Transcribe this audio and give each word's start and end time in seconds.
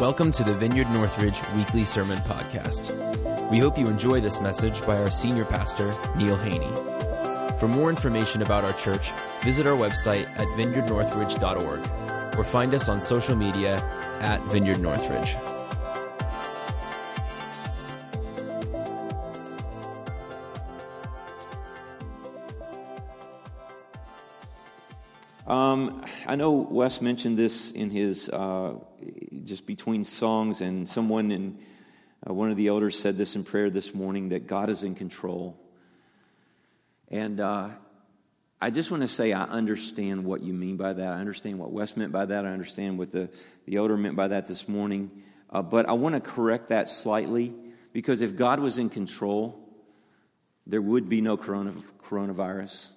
Welcome 0.00 0.30
to 0.32 0.44
the 0.44 0.54
Vineyard 0.54 0.88
Northridge 0.92 1.40
Weekly 1.56 1.82
Sermon 1.82 2.18
Podcast. 2.18 3.50
We 3.50 3.58
hope 3.58 3.76
you 3.76 3.88
enjoy 3.88 4.20
this 4.20 4.40
message 4.40 4.80
by 4.86 4.96
our 4.96 5.10
senior 5.10 5.44
pastor, 5.44 5.92
Neil 6.16 6.36
Haney. 6.36 6.70
For 7.58 7.66
more 7.66 7.90
information 7.90 8.42
about 8.42 8.62
our 8.62 8.72
church, 8.74 9.10
visit 9.42 9.66
our 9.66 9.76
website 9.76 10.28
at 10.38 10.46
vineyardnorthridge.org 10.56 12.38
or 12.38 12.44
find 12.44 12.74
us 12.74 12.88
on 12.88 13.00
social 13.00 13.34
media 13.34 13.78
at 14.20 14.40
Vineyard 14.52 14.78
Northridge. 14.78 15.34
Um, 25.48 26.04
I 26.24 26.36
know 26.36 26.52
Wes 26.52 27.00
mentioned 27.00 27.36
this 27.36 27.72
in 27.72 27.90
his 27.90 28.28
uh, 28.28 28.74
just 29.48 29.66
between 29.66 30.04
songs, 30.04 30.60
and 30.60 30.88
someone 30.88 31.30
in 31.30 31.58
uh, 32.28 32.34
one 32.34 32.50
of 32.50 32.56
the 32.56 32.68
elders 32.68 32.98
said 32.98 33.16
this 33.16 33.34
in 33.34 33.44
prayer 33.44 33.70
this 33.70 33.94
morning 33.94 34.28
that 34.28 34.46
God 34.46 34.68
is 34.70 34.82
in 34.82 34.94
control. 34.94 35.58
And 37.08 37.40
uh, 37.40 37.70
I 38.60 38.70
just 38.70 38.90
want 38.90 39.02
to 39.02 39.08
say 39.08 39.32
I 39.32 39.44
understand 39.44 40.24
what 40.24 40.42
you 40.42 40.52
mean 40.52 40.76
by 40.76 40.92
that. 40.92 41.08
I 41.14 41.20
understand 41.20 41.58
what 41.58 41.72
Wes 41.72 41.96
meant 41.96 42.12
by 42.12 42.26
that. 42.26 42.44
I 42.44 42.50
understand 42.50 42.98
what 42.98 43.10
the, 43.10 43.30
the 43.64 43.76
elder 43.76 43.96
meant 43.96 44.16
by 44.16 44.28
that 44.28 44.46
this 44.46 44.68
morning. 44.68 45.10
Uh, 45.48 45.62
but 45.62 45.88
I 45.88 45.92
want 45.92 46.14
to 46.14 46.20
correct 46.20 46.68
that 46.68 46.90
slightly 46.90 47.54
because 47.92 48.20
if 48.20 48.36
God 48.36 48.60
was 48.60 48.76
in 48.76 48.90
control, 48.90 49.58
there 50.66 50.82
would 50.82 51.08
be 51.08 51.22
no 51.22 51.38
corona, 51.38 51.72
coronavirus. 52.04 52.88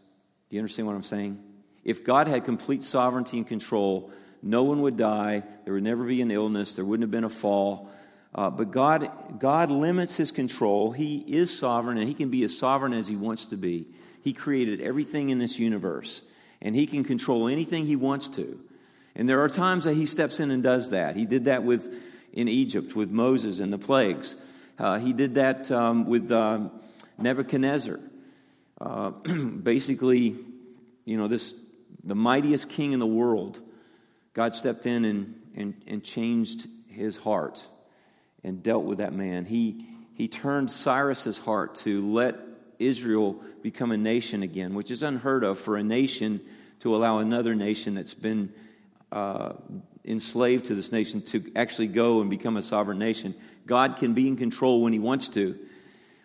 Do 0.49 0.57
you 0.57 0.59
understand 0.59 0.87
what 0.87 0.95
I'm 0.95 1.03
saying? 1.03 1.41
If 1.85 2.03
God 2.03 2.27
had 2.27 2.43
complete 2.43 2.83
sovereignty 2.83 3.37
and 3.37 3.47
control, 3.47 4.11
no 4.41 4.63
one 4.63 4.81
would 4.81 4.97
die. 4.97 5.43
There 5.65 5.73
would 5.73 5.83
never 5.83 6.03
be 6.03 6.21
an 6.21 6.31
illness. 6.31 6.75
There 6.75 6.85
wouldn't 6.85 7.03
have 7.03 7.11
been 7.11 7.23
a 7.23 7.29
fall. 7.29 7.89
Uh, 8.33 8.49
but 8.49 8.71
God, 8.71 9.39
God 9.39 9.69
limits 9.69 10.15
his 10.15 10.31
control. 10.31 10.91
He 10.91 11.17
is 11.17 11.57
sovereign, 11.57 11.97
and 11.97 12.07
he 12.07 12.13
can 12.13 12.29
be 12.29 12.43
as 12.43 12.57
sovereign 12.57 12.93
as 12.93 13.07
he 13.07 13.15
wants 13.15 13.45
to 13.47 13.57
be. 13.57 13.87
He 14.23 14.33
created 14.33 14.81
everything 14.81 15.29
in 15.29 15.39
this 15.39 15.59
universe, 15.59 16.21
and 16.61 16.75
he 16.75 16.87
can 16.87 17.03
control 17.03 17.47
anything 17.47 17.85
he 17.85 17.95
wants 17.95 18.29
to. 18.29 18.59
And 19.15 19.27
there 19.27 19.41
are 19.41 19.49
times 19.49 19.83
that 19.83 19.95
he 19.95 20.05
steps 20.05 20.39
in 20.39 20.51
and 20.51 20.63
does 20.63 20.91
that. 20.91 21.15
He 21.15 21.25
did 21.25 21.45
that 21.45 21.63
with 21.63 21.93
in 22.33 22.47
Egypt 22.47 22.95
with 22.95 23.09
Moses 23.09 23.59
and 23.59 23.71
the 23.71 23.77
plagues. 23.77 24.35
Uh, 24.79 24.97
he 24.99 25.13
did 25.13 25.35
that 25.35 25.69
um, 25.71 26.05
with 26.05 26.31
uh, 26.31 26.69
Nebuchadnezzar. 27.17 27.99
Uh, 28.79 29.09
basically, 29.63 30.37
you 31.05 31.17
know, 31.17 31.27
this 31.27 31.53
the 32.03 32.15
mightiest 32.15 32.69
king 32.69 32.93
in 32.93 32.99
the 32.99 33.05
world, 33.05 33.59
God 34.33 34.55
stepped 34.55 34.85
in 34.85 35.05
and, 35.05 35.41
and, 35.55 35.73
and 35.87 36.03
changed 36.03 36.67
his 36.87 37.17
heart 37.17 37.65
and 38.43 38.63
dealt 38.63 38.83
with 38.83 38.99
that 38.99 39.13
man. 39.13 39.45
He, 39.45 39.85
he 40.13 40.27
turned 40.27 40.71
Cyrus's 40.71 41.37
heart 41.37 41.75
to 41.75 42.05
let 42.07 42.35
Israel 42.79 43.41
become 43.61 43.91
a 43.91 43.97
nation 43.97 44.43
again, 44.43 44.73
which 44.73 44.91
is 44.91 45.03
unheard 45.03 45.43
of 45.43 45.59
for 45.59 45.77
a 45.77 45.83
nation 45.83 46.41
to 46.79 46.95
allow 46.95 47.19
another 47.19 47.53
nation 47.53 47.95
that's 47.95 48.13
been 48.13 48.51
uh, 49.11 49.53
enslaved 50.03 50.65
to 50.65 50.75
this 50.75 50.91
nation 50.91 51.21
to 51.21 51.51
actually 51.55 51.87
go 51.87 52.21
and 52.21 52.29
become 52.29 52.57
a 52.57 52.61
sovereign 52.61 52.97
nation. 52.97 53.35
God 53.67 53.97
can 53.97 54.13
be 54.13 54.27
in 54.27 54.35
control 54.35 54.81
when 54.81 54.93
he 54.93 54.99
wants 54.99 55.29
to, 55.29 55.57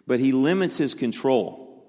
but 0.07 0.21
he 0.21 0.33
limits 0.33 0.79
his 0.79 0.95
control. 0.95 1.85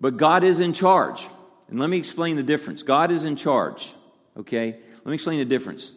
But 0.00 0.16
God 0.16 0.44
is 0.44 0.60
in 0.60 0.72
charge. 0.72 1.28
And 1.68 1.80
let 1.80 1.90
me 1.90 1.96
explain 1.96 2.36
the 2.36 2.42
difference. 2.42 2.82
God 2.82 3.10
is 3.10 3.24
in 3.24 3.36
charge, 3.36 3.94
okay? 4.36 4.76
Let 5.04 5.10
me 5.10 5.14
explain 5.16 5.38
the 5.38 5.44
difference. 5.44 5.92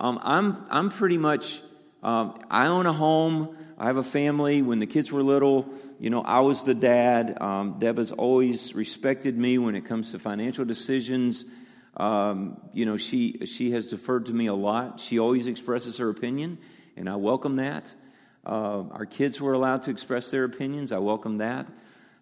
Um, 0.00 0.18
I'm, 0.22 0.64
I'm 0.70 0.88
pretty 0.88 1.18
much, 1.18 1.60
um, 2.02 2.40
I 2.50 2.68
own 2.68 2.86
a 2.86 2.92
home. 2.92 3.54
I 3.76 3.86
have 3.86 3.98
a 3.98 4.02
family. 4.02 4.62
When 4.62 4.78
the 4.78 4.86
kids 4.86 5.12
were 5.12 5.22
little, 5.22 5.68
you 6.00 6.08
know, 6.08 6.22
I 6.22 6.40
was 6.40 6.64
the 6.64 6.74
dad. 6.74 7.36
Um, 7.38 7.78
has 7.82 8.12
always 8.12 8.74
respected 8.74 9.36
me 9.36 9.58
when 9.58 9.74
it 9.74 9.84
comes 9.84 10.12
to 10.12 10.18
financial 10.18 10.64
decisions. 10.64 11.44
Um, 11.98 12.58
you 12.72 12.86
know, 12.86 12.96
she, 12.96 13.44
she 13.44 13.72
has 13.72 13.88
deferred 13.88 14.26
to 14.26 14.32
me 14.32 14.46
a 14.46 14.54
lot. 14.54 15.00
She 15.00 15.18
always 15.18 15.46
expresses 15.46 15.98
her 15.98 16.08
opinion, 16.08 16.56
and 16.96 17.10
I 17.10 17.16
welcome 17.16 17.56
that. 17.56 17.94
Uh, 18.46 18.84
our 18.90 19.04
kids 19.04 19.38
were 19.38 19.52
allowed 19.52 19.82
to 19.82 19.90
express 19.90 20.30
their 20.30 20.44
opinions. 20.44 20.92
I 20.92 20.98
welcome 20.98 21.38
that. 21.38 21.66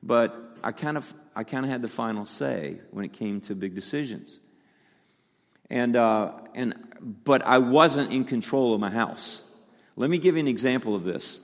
But 0.02 0.58
I 0.64 0.72
kind 0.72 0.96
of 0.96 1.14
I 1.36 1.44
kind 1.44 1.64
of 1.64 1.70
had 1.70 1.82
the 1.82 1.88
final 1.88 2.26
say 2.26 2.80
when 2.90 3.04
it 3.04 3.12
came 3.12 3.40
to 3.42 3.54
big 3.54 3.76
decisions. 3.76 4.40
And, 5.70 5.96
uh, 5.96 6.32
and, 6.54 6.74
but 7.24 7.42
I 7.46 7.58
wasn't 7.58 8.12
in 8.12 8.24
control 8.24 8.74
of 8.74 8.80
my 8.80 8.90
house. 8.90 9.42
Let 9.96 10.10
me 10.10 10.18
give 10.18 10.34
you 10.36 10.40
an 10.40 10.48
example 10.48 10.94
of 10.94 11.04
this. 11.04 11.40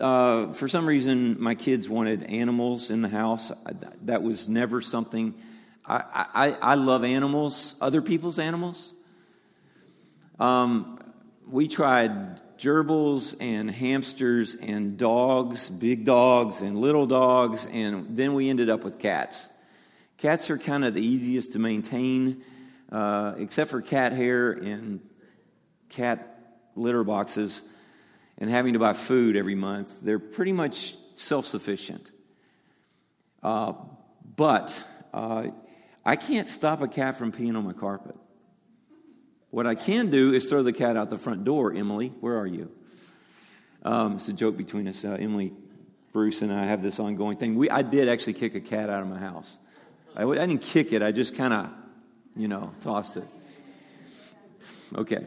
Uh, 0.00 0.52
for 0.52 0.68
some 0.68 0.86
reason, 0.86 1.40
my 1.40 1.54
kids 1.54 1.88
wanted 1.88 2.22
animals 2.24 2.90
in 2.90 3.02
the 3.02 3.08
house. 3.08 3.50
That 4.02 4.22
was 4.22 4.48
never 4.48 4.80
something. 4.80 5.34
I, 5.84 6.26
I, 6.34 6.50
I 6.52 6.74
love 6.74 7.02
animals, 7.02 7.74
other 7.80 8.02
people's 8.02 8.38
animals. 8.38 8.94
Um, 10.38 11.00
we 11.48 11.66
tried 11.66 12.40
gerbils 12.58 13.36
and 13.40 13.70
hamsters 13.70 14.54
and 14.54 14.98
dogs, 14.98 15.70
big 15.70 16.04
dogs 16.04 16.60
and 16.60 16.76
little 16.76 17.06
dogs, 17.06 17.66
and 17.72 18.16
then 18.16 18.34
we 18.34 18.50
ended 18.50 18.68
up 18.68 18.84
with 18.84 18.98
cats. 18.98 19.48
Cats 20.18 20.50
are 20.50 20.58
kind 20.58 20.84
of 20.84 20.94
the 20.94 21.04
easiest 21.04 21.52
to 21.52 21.60
maintain, 21.60 22.42
uh, 22.90 23.34
except 23.38 23.70
for 23.70 23.80
cat 23.80 24.12
hair 24.12 24.50
and 24.50 25.00
cat 25.88 26.58
litter 26.74 27.04
boxes 27.04 27.62
and 28.36 28.50
having 28.50 28.72
to 28.72 28.80
buy 28.80 28.94
food 28.94 29.36
every 29.36 29.54
month. 29.54 30.00
They're 30.00 30.18
pretty 30.18 30.52
much 30.52 30.96
self 31.14 31.46
sufficient. 31.46 32.10
Uh, 33.44 33.74
but 34.36 34.82
uh, 35.14 35.48
I 36.04 36.16
can't 36.16 36.48
stop 36.48 36.80
a 36.80 36.88
cat 36.88 37.16
from 37.16 37.30
peeing 37.30 37.56
on 37.56 37.64
my 37.64 37.72
carpet. 37.72 38.16
What 39.50 39.68
I 39.68 39.76
can 39.76 40.10
do 40.10 40.34
is 40.34 40.46
throw 40.46 40.64
the 40.64 40.72
cat 40.72 40.96
out 40.96 41.10
the 41.10 41.18
front 41.18 41.44
door. 41.44 41.72
Emily, 41.72 42.08
where 42.20 42.36
are 42.36 42.46
you? 42.46 42.72
Um, 43.84 44.16
it's 44.16 44.28
a 44.28 44.32
joke 44.32 44.56
between 44.56 44.88
us. 44.88 45.04
Uh, 45.04 45.16
Emily, 45.18 45.52
Bruce, 46.12 46.42
and 46.42 46.52
I 46.52 46.64
have 46.64 46.82
this 46.82 46.98
ongoing 46.98 47.36
thing. 47.36 47.54
We, 47.54 47.70
I 47.70 47.82
did 47.82 48.08
actually 48.08 48.32
kick 48.34 48.56
a 48.56 48.60
cat 48.60 48.90
out 48.90 49.02
of 49.02 49.08
my 49.08 49.18
house. 49.18 49.56
I, 50.18 50.24
I 50.24 50.34
didn't 50.34 50.62
kick 50.62 50.92
it, 50.92 51.02
I 51.02 51.12
just 51.12 51.36
kind 51.36 51.54
of, 51.54 51.70
you 52.36 52.48
know, 52.48 52.72
tossed 52.80 53.16
it. 53.16 53.24
Okay. 54.94 55.24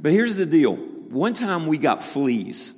But 0.00 0.12
here's 0.12 0.36
the 0.36 0.46
deal 0.46 0.74
one 0.74 1.34
time 1.34 1.66
we 1.66 1.78
got 1.78 2.02
fleas. 2.02 2.74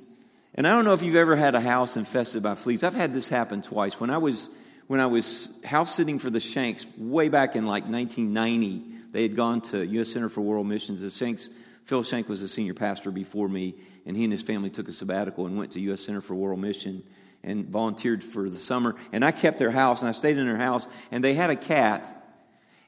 And 0.57 0.65
I 0.65 0.71
don't 0.71 0.85
know 0.85 0.93
if 0.93 1.01
you've 1.01 1.15
ever 1.15 1.35
had 1.35 1.55
a 1.55 1.61
house 1.61 1.97
infested 1.97 2.43
by 2.43 2.55
fleas. 2.55 2.83
I've 2.83 2.95
had 2.95 3.13
this 3.13 3.27
happen 3.27 3.61
twice. 3.61 3.99
When 3.99 4.09
I 4.09 4.17
was 4.17 4.49
when 4.87 4.99
I 4.99 5.07
was 5.07 5.57
house 5.65 5.95
sitting 5.95 6.19
for 6.19 6.29
the 6.29 6.39
Shanks 6.39 6.85
way 6.97 7.27
back 7.27 7.55
in 7.55 7.65
like 7.65 7.85
1990, 7.85 8.83
they 9.11 9.23
had 9.23 9.35
gone 9.35 9.61
to 9.61 9.85
U.S. 9.85 10.09
Center 10.09 10.29
for 10.29 10.41
World 10.41 10.67
Missions. 10.67 11.01
The 11.01 11.09
Shanks, 11.09 11.49
Phil 11.85 12.03
Shank 12.03 12.29
was 12.29 12.41
the 12.41 12.47
senior 12.47 12.73
pastor 12.73 13.11
before 13.11 13.49
me, 13.49 13.75
and 14.05 14.15
he 14.15 14.23
and 14.23 14.31
his 14.31 14.43
family 14.43 14.69
took 14.69 14.87
a 14.87 14.91
sabbatical 14.91 15.47
and 15.47 15.57
went 15.57 15.71
to 15.71 15.79
U.S. 15.81 16.01
Center 16.01 16.21
for 16.21 16.35
World 16.35 16.59
Mission 16.59 17.03
and 17.45 17.67
volunteered 17.67 18.23
for 18.23 18.49
the 18.49 18.55
summer. 18.55 18.95
And 19.13 19.23
I 19.23 19.31
kept 19.31 19.59
their 19.59 19.71
house, 19.71 20.01
and 20.01 20.09
I 20.09 20.11
stayed 20.11 20.37
in 20.37 20.45
their 20.45 20.57
house, 20.57 20.87
and 21.11 21.23
they 21.23 21.35
had 21.35 21.51
a 21.51 21.55
cat. 21.55 22.23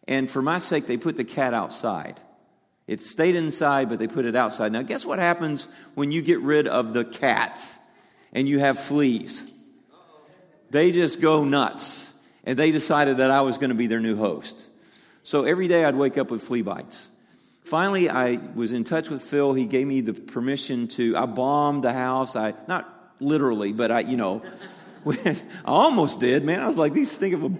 And 0.07 0.29
for 0.29 0.41
my 0.41 0.59
sake, 0.59 0.87
they 0.87 0.97
put 0.97 1.15
the 1.15 1.23
cat 1.23 1.53
outside. 1.53 2.19
It 2.87 3.01
stayed 3.01 3.35
inside, 3.35 3.89
but 3.89 3.99
they 3.99 4.07
put 4.07 4.25
it 4.25 4.35
outside. 4.35 4.71
Now, 4.71 4.81
guess 4.81 5.05
what 5.05 5.19
happens 5.19 5.67
when 5.95 6.11
you 6.11 6.21
get 6.21 6.39
rid 6.41 6.67
of 6.67 6.93
the 6.93 7.05
cat 7.05 7.61
and 8.33 8.47
you 8.47 8.59
have 8.59 8.79
fleas? 8.79 9.51
They 10.69 10.91
just 10.91 11.21
go 11.21 11.43
nuts. 11.43 12.13
And 12.45 12.57
they 12.57 12.71
decided 12.71 13.17
that 13.17 13.29
I 13.29 13.41
was 13.41 13.57
going 13.57 13.71
to 13.71 13.75
be 13.75 13.87
their 13.87 13.99
new 13.99 14.15
host. 14.15 14.65
So 15.23 15.43
every 15.43 15.67
day 15.67 15.83
I'd 15.83 15.97
wake 15.97 16.17
up 16.17 16.31
with 16.31 16.41
flea 16.41 16.61
bites. 16.61 17.09
Finally, 17.65 18.09
I 18.09 18.39
was 18.55 18.71
in 18.71 18.85
touch 18.85 19.09
with 19.09 19.21
Phil. 19.21 19.53
He 19.53 19.65
gave 19.65 19.85
me 19.85 19.99
the 19.99 20.13
permission 20.13 20.87
to, 20.89 21.17
I 21.17 21.25
bombed 21.25 21.83
the 21.83 21.91
house. 21.91 22.37
I, 22.37 22.53
not 22.69 22.96
literally, 23.19 23.73
but 23.73 23.91
I, 23.91 23.99
you 24.01 24.17
know, 24.17 24.41
I 25.05 25.35
almost 25.65 26.19
did, 26.19 26.43
man. 26.43 26.61
I 26.61 26.67
was 26.67 26.77
like, 26.77 26.93
these 26.93 27.15
think 27.17 27.33
of 27.33 27.43
a, 27.43 27.51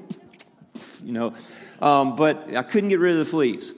you 1.03 1.13
know, 1.13 1.33
um, 1.81 2.15
but 2.15 2.55
I 2.55 2.63
couldn't 2.63 2.89
get 2.89 2.99
rid 2.99 3.13
of 3.13 3.19
the 3.19 3.25
fleas. 3.25 3.73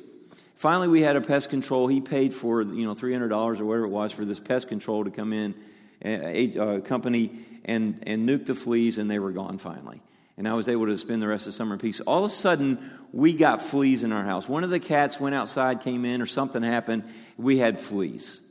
Finally, 0.56 0.90
we 0.90 1.02
had 1.02 1.16
a 1.16 1.22
pest 1.22 1.50
control. 1.50 1.88
He 1.88 2.02
paid 2.02 2.34
for, 2.34 2.62
you 2.62 2.86
know, 2.86 2.94
$300 2.94 3.32
or 3.32 3.66
whatever 3.66 3.86
it 3.86 3.90
was 3.90 4.12
for 4.12 4.26
this 4.26 4.40
pest 4.40 4.68
control 4.68 5.06
to 5.06 5.12
come 5.12 5.32
in, 5.32 5.56
a, 6.04 6.58
a 6.58 6.82
company, 6.82 7.32
and, 7.66 8.04
and 8.06 8.28
nuke 8.28 8.46
the 8.46 8.56
fleas, 8.56 8.98
and 8.98 9.10
they 9.10 9.20
were 9.20 9.32
gone 9.32 9.58
finally 9.58 10.02
and 10.40 10.48
I 10.48 10.54
was 10.54 10.70
able 10.70 10.86
to 10.86 10.98
spend 10.98 11.22
the 11.22 11.28
rest 11.28 11.42
of 11.42 11.48
the 11.48 11.58
summer 11.58 11.74
in 11.74 11.80
peace. 11.80 12.00
All 12.00 12.24
of 12.24 12.32
a 12.32 12.34
sudden, 12.34 12.80
we 13.12 13.34
got 13.34 13.62
fleas 13.62 14.04
in 14.04 14.14
our 14.14 14.24
house. 14.24 14.48
One 14.48 14.64
of 14.64 14.70
the 14.70 14.80
cats 14.80 15.20
went 15.20 15.36
outside, 15.36 15.82
came 15.82 16.06
in, 16.06 16.22
or 16.22 16.26
something 16.26 16.64
happened. 16.64 17.04
We 17.38 17.58
had 17.58 17.78
fleas. 17.78 18.42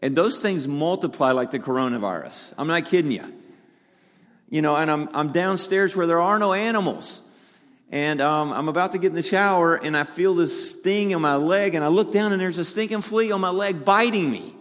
And 0.00 0.14
those 0.16 0.40
things 0.40 0.68
multiply 0.68 1.32
like 1.32 1.50
the 1.50 1.58
coronavirus. 1.58 2.54
I'm 2.56 2.68
not 2.68 2.86
kidding 2.86 3.10
you. 3.10 3.32
You 4.48 4.62
know, 4.62 4.76
and 4.76 4.90
I'm, 4.90 5.08
I'm 5.12 5.32
downstairs 5.32 5.94
where 5.96 6.06
there 6.06 6.20
are 6.20 6.38
no 6.38 6.52
animals. 6.52 7.22
And 7.90 8.20
um, 8.20 8.52
I'm 8.52 8.68
about 8.68 8.92
to 8.92 8.98
get 8.98 9.08
in 9.08 9.14
the 9.14 9.22
shower, 9.22 9.74
and 9.74 9.96
I 9.96 10.04
feel 10.04 10.34
this 10.34 10.72
sting 10.72 11.10
in 11.10 11.20
my 11.20 11.36
leg, 11.36 11.74
and 11.74 11.84
I 11.84 11.88
look 11.88 12.12
down, 12.12 12.32
and 12.32 12.40
there's 12.40 12.58
a 12.58 12.64
stinking 12.64 13.00
flea 13.00 13.32
on 13.32 13.40
my 13.40 13.50
leg 13.50 13.84
biting 13.84 14.30
me. 14.30 14.54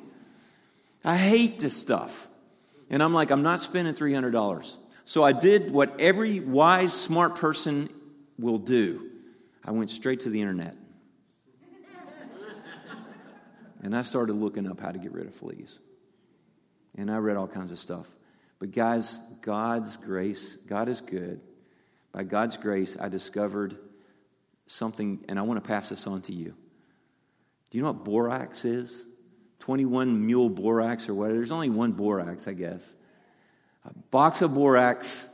I 1.04 1.18
hate 1.18 1.60
this 1.60 1.76
stuff. 1.76 2.28
And 2.90 3.04
I'm 3.04 3.14
like, 3.14 3.32
I'm 3.32 3.44
not 3.44 3.62
spending 3.62 3.94
$300. 3.94 4.78
So 5.06 5.24
I 5.24 5.34
did 5.34 5.72
what 5.72 6.00
every 6.00 6.40
wise, 6.40 6.94
smart 6.94 7.36
person 7.36 7.90
will 8.38 8.60
do 8.60 9.08
I 9.68 9.72
went 9.72 9.90
straight 9.90 10.22
to 10.22 10.30
the 10.30 10.40
internet. 10.40 10.76
And 13.84 13.96
I 13.96 14.02
started 14.02 14.34
looking 14.34 14.68
up 14.68 14.80
how 14.80 14.92
to 14.92 15.00
get 15.00 15.12
rid 15.12 15.28
of 15.28 15.36
fleas. 15.36 15.80
And 16.96 17.12
I 17.12 17.18
read 17.18 17.38
all 17.38 17.48
kinds 17.48 17.72
of 17.72 17.80
stuff. 17.80 18.08
But, 18.60 18.72
guys, 18.72 19.20
God's 19.42 19.98
grace, 19.98 20.56
God 20.68 20.90
is 20.90 21.02
good. 21.02 21.42
By 22.12 22.24
God's 22.24 22.58
grace, 22.58 22.98
I 23.00 23.10
discovered 23.10 23.78
something, 24.66 25.24
and 25.30 25.38
I 25.38 25.44
want 25.44 25.64
to 25.64 25.68
pass 25.68 25.90
this 25.90 26.08
on 26.08 26.22
to 26.24 26.34
you. 26.34 26.56
Do 27.70 27.78
you 27.78 27.84
know 27.84 27.92
what 27.92 28.04
borax 28.04 28.66
is? 28.66 29.06
21 29.60 30.26
mule 30.26 30.50
borax 30.50 31.10
or 31.10 31.14
whatever. 31.14 31.36
There's 31.36 31.52
only 31.52 31.70
one 31.70 31.92
borax, 31.92 32.48
I 32.48 32.54
guess. 32.54 32.94
A 33.86 33.94
box 34.12 34.42
of 34.42 34.54
borax, 34.54 35.28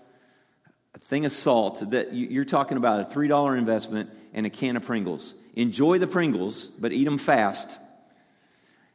a 0.96 1.00
thing 1.00 1.26
of 1.26 1.32
salt 1.32 1.92
that 1.92 2.14
you're 2.14 2.46
talking 2.46 2.78
about 2.78 3.00
a 3.02 3.16
$3 3.16 3.58
investment 3.58 4.10
and 4.34 4.46
a 4.46 4.50
can 4.50 4.76
of 4.76 4.84
Pringles. 4.84 5.36
Enjoy 5.56 5.98
the 5.98 6.08
Pringles, 6.08 6.68
but 6.68 6.92
eat 6.92 7.06
them 7.06 7.18
fast. 7.18 7.78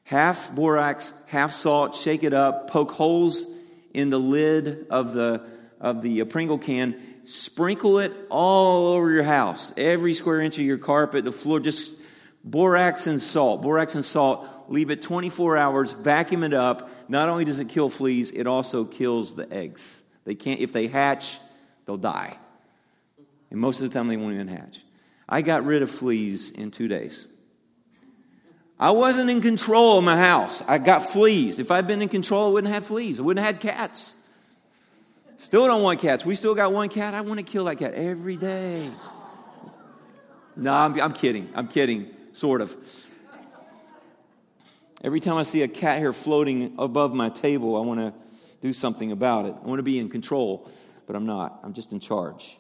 Half 0.08 0.54
borax, 0.54 1.12
half 1.26 1.52
salt, 1.52 1.94
shake 1.94 2.24
it 2.24 2.32
up, 2.32 2.70
poke 2.70 2.92
holes 2.92 3.46
in 3.92 4.08
the 4.08 4.18
lid 4.18 4.86
of 4.88 5.12
the, 5.12 5.44
of 5.82 6.00
the 6.00 6.24
Pringle 6.24 6.56
can, 6.56 6.98
sprinkle 7.24 7.98
it 7.98 8.14
all 8.30 8.94
over 8.94 9.10
your 9.10 9.22
house, 9.22 9.70
every 9.76 10.14
square 10.14 10.40
inch 10.40 10.56
of 10.56 10.64
your 10.64 10.78
carpet, 10.78 11.26
the 11.26 11.30
floor, 11.30 11.60
just 11.60 11.92
borax 12.42 13.06
and 13.06 13.20
salt, 13.20 13.60
borax 13.60 13.96
and 13.96 14.02
salt. 14.02 14.48
Leave 14.68 14.90
it 14.90 15.02
24 15.02 15.58
hours, 15.58 15.92
vacuum 15.92 16.42
it 16.42 16.54
up. 16.54 16.88
Not 17.10 17.28
only 17.28 17.44
does 17.44 17.60
it 17.60 17.68
kill 17.68 17.90
fleas, 17.90 18.30
it 18.30 18.46
also 18.46 18.86
kills 18.86 19.34
the 19.34 19.52
eggs. 19.52 20.02
They 20.24 20.34
can't, 20.34 20.60
if 20.60 20.72
they 20.72 20.86
hatch, 20.86 21.38
they'll 21.84 21.98
die. 21.98 22.34
And 23.50 23.60
most 23.60 23.82
of 23.82 23.90
the 23.90 23.92
time, 23.92 24.08
they 24.08 24.16
won't 24.16 24.32
even 24.32 24.48
hatch. 24.48 24.82
I 25.28 25.42
got 25.42 25.66
rid 25.66 25.82
of 25.82 25.90
fleas 25.90 26.50
in 26.50 26.70
two 26.70 26.88
days. 26.88 27.26
I 28.80 28.92
wasn't 28.92 29.28
in 29.28 29.40
control 29.40 29.98
of 29.98 30.04
my 30.04 30.16
house. 30.16 30.62
I 30.68 30.78
got 30.78 31.04
fleas. 31.04 31.58
If 31.58 31.70
I'd 31.70 31.86
been 31.86 32.00
in 32.00 32.08
control, 32.08 32.50
I 32.50 32.52
wouldn't 32.52 32.72
have 32.72 32.86
fleas. 32.86 33.18
I 33.18 33.22
wouldn't 33.22 33.44
have 33.44 33.56
had 33.56 33.62
cats. 33.62 34.14
Still 35.38 35.66
don't 35.66 35.82
want 35.82 36.00
cats. 36.00 36.24
We 36.24 36.36
still 36.36 36.54
got 36.54 36.72
one 36.72 36.88
cat. 36.88 37.14
I 37.14 37.22
want 37.22 37.38
to 37.38 37.44
kill 37.44 37.64
that 37.64 37.76
cat 37.76 37.94
every 37.94 38.36
day. 38.36 38.90
No, 40.56 40.72
I'm, 40.72 41.00
I'm 41.00 41.12
kidding. 41.12 41.48
I'm 41.54 41.68
kidding, 41.68 42.10
sort 42.32 42.60
of. 42.60 42.76
Every 45.02 45.20
time 45.20 45.36
I 45.36 45.44
see 45.44 45.62
a 45.62 45.68
cat 45.68 45.98
hair 46.00 46.12
floating 46.12 46.74
above 46.78 47.14
my 47.14 47.28
table, 47.28 47.76
I 47.76 47.80
want 47.80 48.00
to 48.00 48.12
do 48.60 48.72
something 48.72 49.12
about 49.12 49.46
it. 49.46 49.54
I 49.62 49.66
want 49.66 49.78
to 49.78 49.84
be 49.84 50.00
in 50.00 50.08
control, 50.08 50.68
but 51.06 51.14
I'm 51.14 51.26
not. 51.26 51.60
I'm 51.62 51.72
just 51.72 51.92
in 51.92 52.00
charge. 52.00 52.58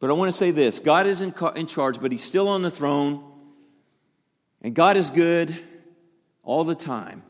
But 0.00 0.08
I 0.08 0.14
want 0.14 0.30
to 0.30 0.36
say 0.36 0.50
this 0.50 0.78
God 0.78 1.06
is 1.06 1.20
in, 1.20 1.34
in 1.56 1.66
charge, 1.66 2.00
but 2.00 2.12
He's 2.12 2.24
still 2.24 2.48
on 2.48 2.62
the 2.62 2.70
throne. 2.70 3.22
And 4.62 4.74
God 4.74 4.96
is 4.96 5.10
good 5.10 5.56
all 6.42 6.64
the 6.64 6.74
time. 6.74 7.22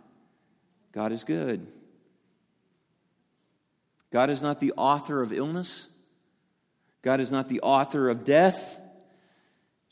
God 0.92 1.12
is 1.12 1.24
good. 1.24 1.66
God 4.10 4.30
is 4.30 4.40
not 4.40 4.60
the 4.60 4.72
author 4.72 5.22
of 5.22 5.32
illness. 5.32 5.88
God 7.02 7.20
is 7.20 7.30
not 7.30 7.48
the 7.48 7.60
author 7.60 8.08
of 8.08 8.24
death. 8.24 8.80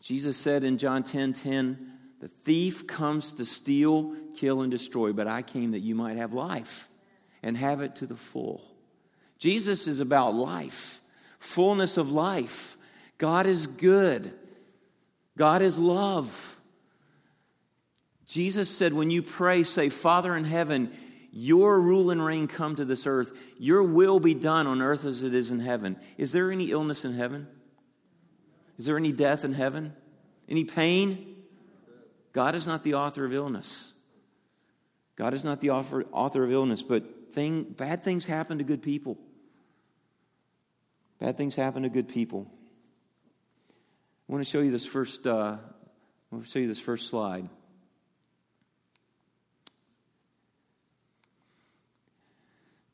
Jesus 0.01 0.37
said 0.37 0.65
in 0.65 0.79
John 0.79 1.03
10 1.03 1.33
10, 1.35 1.93
the 2.21 2.29
thief 2.29 2.87
comes 2.87 3.35
to 3.35 3.45
steal, 3.45 4.15
kill, 4.35 4.63
and 4.63 4.71
destroy, 4.71 5.13
but 5.13 5.27
I 5.27 5.43
came 5.43 5.73
that 5.73 5.81
you 5.81 5.95
might 5.95 6.17
have 6.17 6.33
life 6.33 6.89
and 7.43 7.57
have 7.57 7.83
it 7.83 7.97
to 7.97 8.07
the 8.07 8.17
full. 8.17 8.63
Jesus 9.39 9.87
is 9.87 10.01
about 10.01 10.35
life, 10.35 11.01
fullness 11.39 11.99
of 11.99 12.11
life. 12.11 12.77
God 13.19 13.47
is 13.47 13.67
good, 13.67 14.33
God 15.37 15.63
is 15.63 15.79
love. 15.79 16.56
Jesus 18.27 18.69
said, 18.69 18.93
when 18.93 19.11
you 19.11 19.23
pray, 19.23 19.63
say, 19.63 19.89
Father 19.89 20.37
in 20.37 20.45
heaven, 20.45 20.93
your 21.33 21.81
rule 21.81 22.11
and 22.11 22.25
reign 22.25 22.49
come 22.49 22.75
to 22.77 22.85
this 22.85 23.07
earth. 23.07 23.33
Your 23.59 23.83
will 23.83 24.21
be 24.21 24.35
done 24.35 24.67
on 24.67 24.83
earth 24.83 25.05
as 25.05 25.23
it 25.23 25.35
is 25.35 25.51
in 25.51 25.61
heaven. 25.61 25.97
Is 26.17 26.33
there 26.33 26.51
any 26.51 26.71
illness 26.71 27.05
in 27.05 27.15
heaven? 27.15 27.47
Is 28.79 28.87
there 28.87 28.97
any 28.97 29.13
death 29.13 29.45
in 29.45 29.53
heaven? 29.53 29.95
Any 30.49 30.65
pain? 30.65 31.37
God 32.33 32.55
is 32.55 32.67
not 32.67 32.83
the 32.83 32.95
author 32.95 33.25
of 33.25 33.33
illness. 33.33 33.93
God 35.17 35.35
is 35.35 35.45
not 35.45 35.61
the 35.61 35.71
author, 35.71 36.05
of 36.13 36.53
illness, 36.53 36.83
but 36.83 37.33
thing, 37.33 37.63
bad 37.63 38.03
things 38.03 38.27
happen 38.27 38.59
to 38.59 38.65
good 38.65 38.83
people. 38.83 39.19
Bad 41.19 41.39
things 41.39 41.55
happen 41.55 41.85
to 41.85 41.89
good 41.89 42.09
people. 42.09 42.47
I 44.29 44.33
want 44.33 44.45
to 44.45 44.51
show 44.51 44.61
you 44.61 44.71
this 44.71 44.85
first. 44.85 45.27
Uh, 45.27 45.57
I 45.59 46.35
want 46.35 46.45
to 46.45 46.51
show 46.51 46.59
you 46.59 46.69
this 46.69 46.81
first 46.81 47.09
slide. 47.09 47.49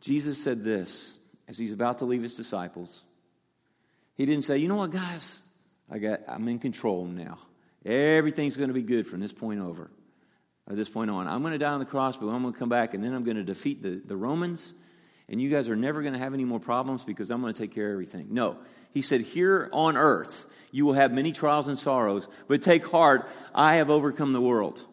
Jesus 0.03 0.43
said 0.43 0.65
this 0.65 1.19
as 1.49 1.57
he's 1.57 1.73
about 1.73 1.99
to 1.99 2.05
leave 2.05 2.23
his 2.23 2.37
disciples. 2.37 3.03
He 4.15 4.27
didn't 4.27 4.45
say, 4.45 4.59
"You 4.59 4.69
know 4.69 4.77
what, 4.77 4.91
guys? 4.91 5.41
I 5.91 5.99
got. 5.99 6.21
I'm 6.29 6.47
in 6.49 6.59
control 6.59 7.07
now." 7.07 7.39
Everything's 7.85 8.57
going 8.57 8.69
to 8.69 8.75
be 8.75 8.83
good 8.83 9.07
from 9.07 9.21
this 9.21 9.33
point 9.33 9.61
over, 9.61 9.91
at 10.69 10.77
this 10.77 10.89
point 10.89 11.11
on. 11.11 11.27
I'm 11.27 11.41
going 11.43 11.53
to 11.53 11.59
die 11.59 11.73
on 11.73 11.81
the 11.81 11.85
cross, 11.87 12.17
but 12.17 12.29
I'm 12.29 12.43
going 12.43 12.53
to 12.53 12.59
come 12.59 12.69
back 12.69 12.95
and 12.95 13.03
then 13.03 13.13
I'm 13.13 13.25
going 13.25 13.37
to 13.37 13.43
defeat 13.43 13.83
the, 13.83 14.01
the 14.05 14.17
Romans, 14.17 14.75
and 15.29 15.41
you 15.41 15.51
guys 15.51 15.69
are 15.69 15.77
never 15.77 16.01
going 16.03 16.13
to 16.13 16.19
have 16.19 16.35
any 16.35 16.45
more 16.45 16.61
problems 16.61 17.05
because 17.05 17.31
I'm 17.31 17.41
going 17.41 17.53
to 17.53 17.59
take 17.59 17.73
care 17.73 17.89
of 17.89 17.93
everything. 17.93 18.29
No. 18.31 18.59
He 18.93 19.03
said, 19.03 19.23
Here 19.23 19.69
on 19.73 19.97
earth, 19.97 20.47
you 20.71 20.87
will 20.87 20.93
have 20.93 21.13
many 21.13 21.33
trials 21.33 21.67
and 21.67 21.79
sorrows, 21.79 22.29
but 22.47 22.63
take 22.63 22.87
heart, 22.87 23.29
I 23.55 23.77
have 23.77 23.91
overcome 23.91 24.33
the 24.33 24.41
world. 24.41 24.87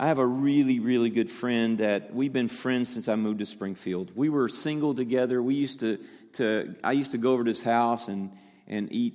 I 0.00 0.06
have 0.06 0.18
a 0.18 0.26
really, 0.26 0.80
really 0.80 1.10
good 1.10 1.30
friend 1.30 1.76
that 1.76 2.14
we've 2.14 2.32
been 2.32 2.48
friends 2.48 2.90
since 2.90 3.06
I 3.06 3.16
moved 3.16 3.40
to 3.40 3.46
Springfield. 3.46 4.12
We 4.14 4.30
were 4.30 4.48
single 4.48 4.94
together. 4.94 5.42
We 5.42 5.54
used 5.54 5.80
to 5.80 5.98
to 6.32 6.74
I 6.82 6.92
used 6.92 7.10
to 7.12 7.18
go 7.18 7.34
over 7.34 7.44
to 7.44 7.50
his 7.50 7.60
house 7.60 8.08
and 8.08 8.32
and 8.66 8.90
eat 8.90 9.12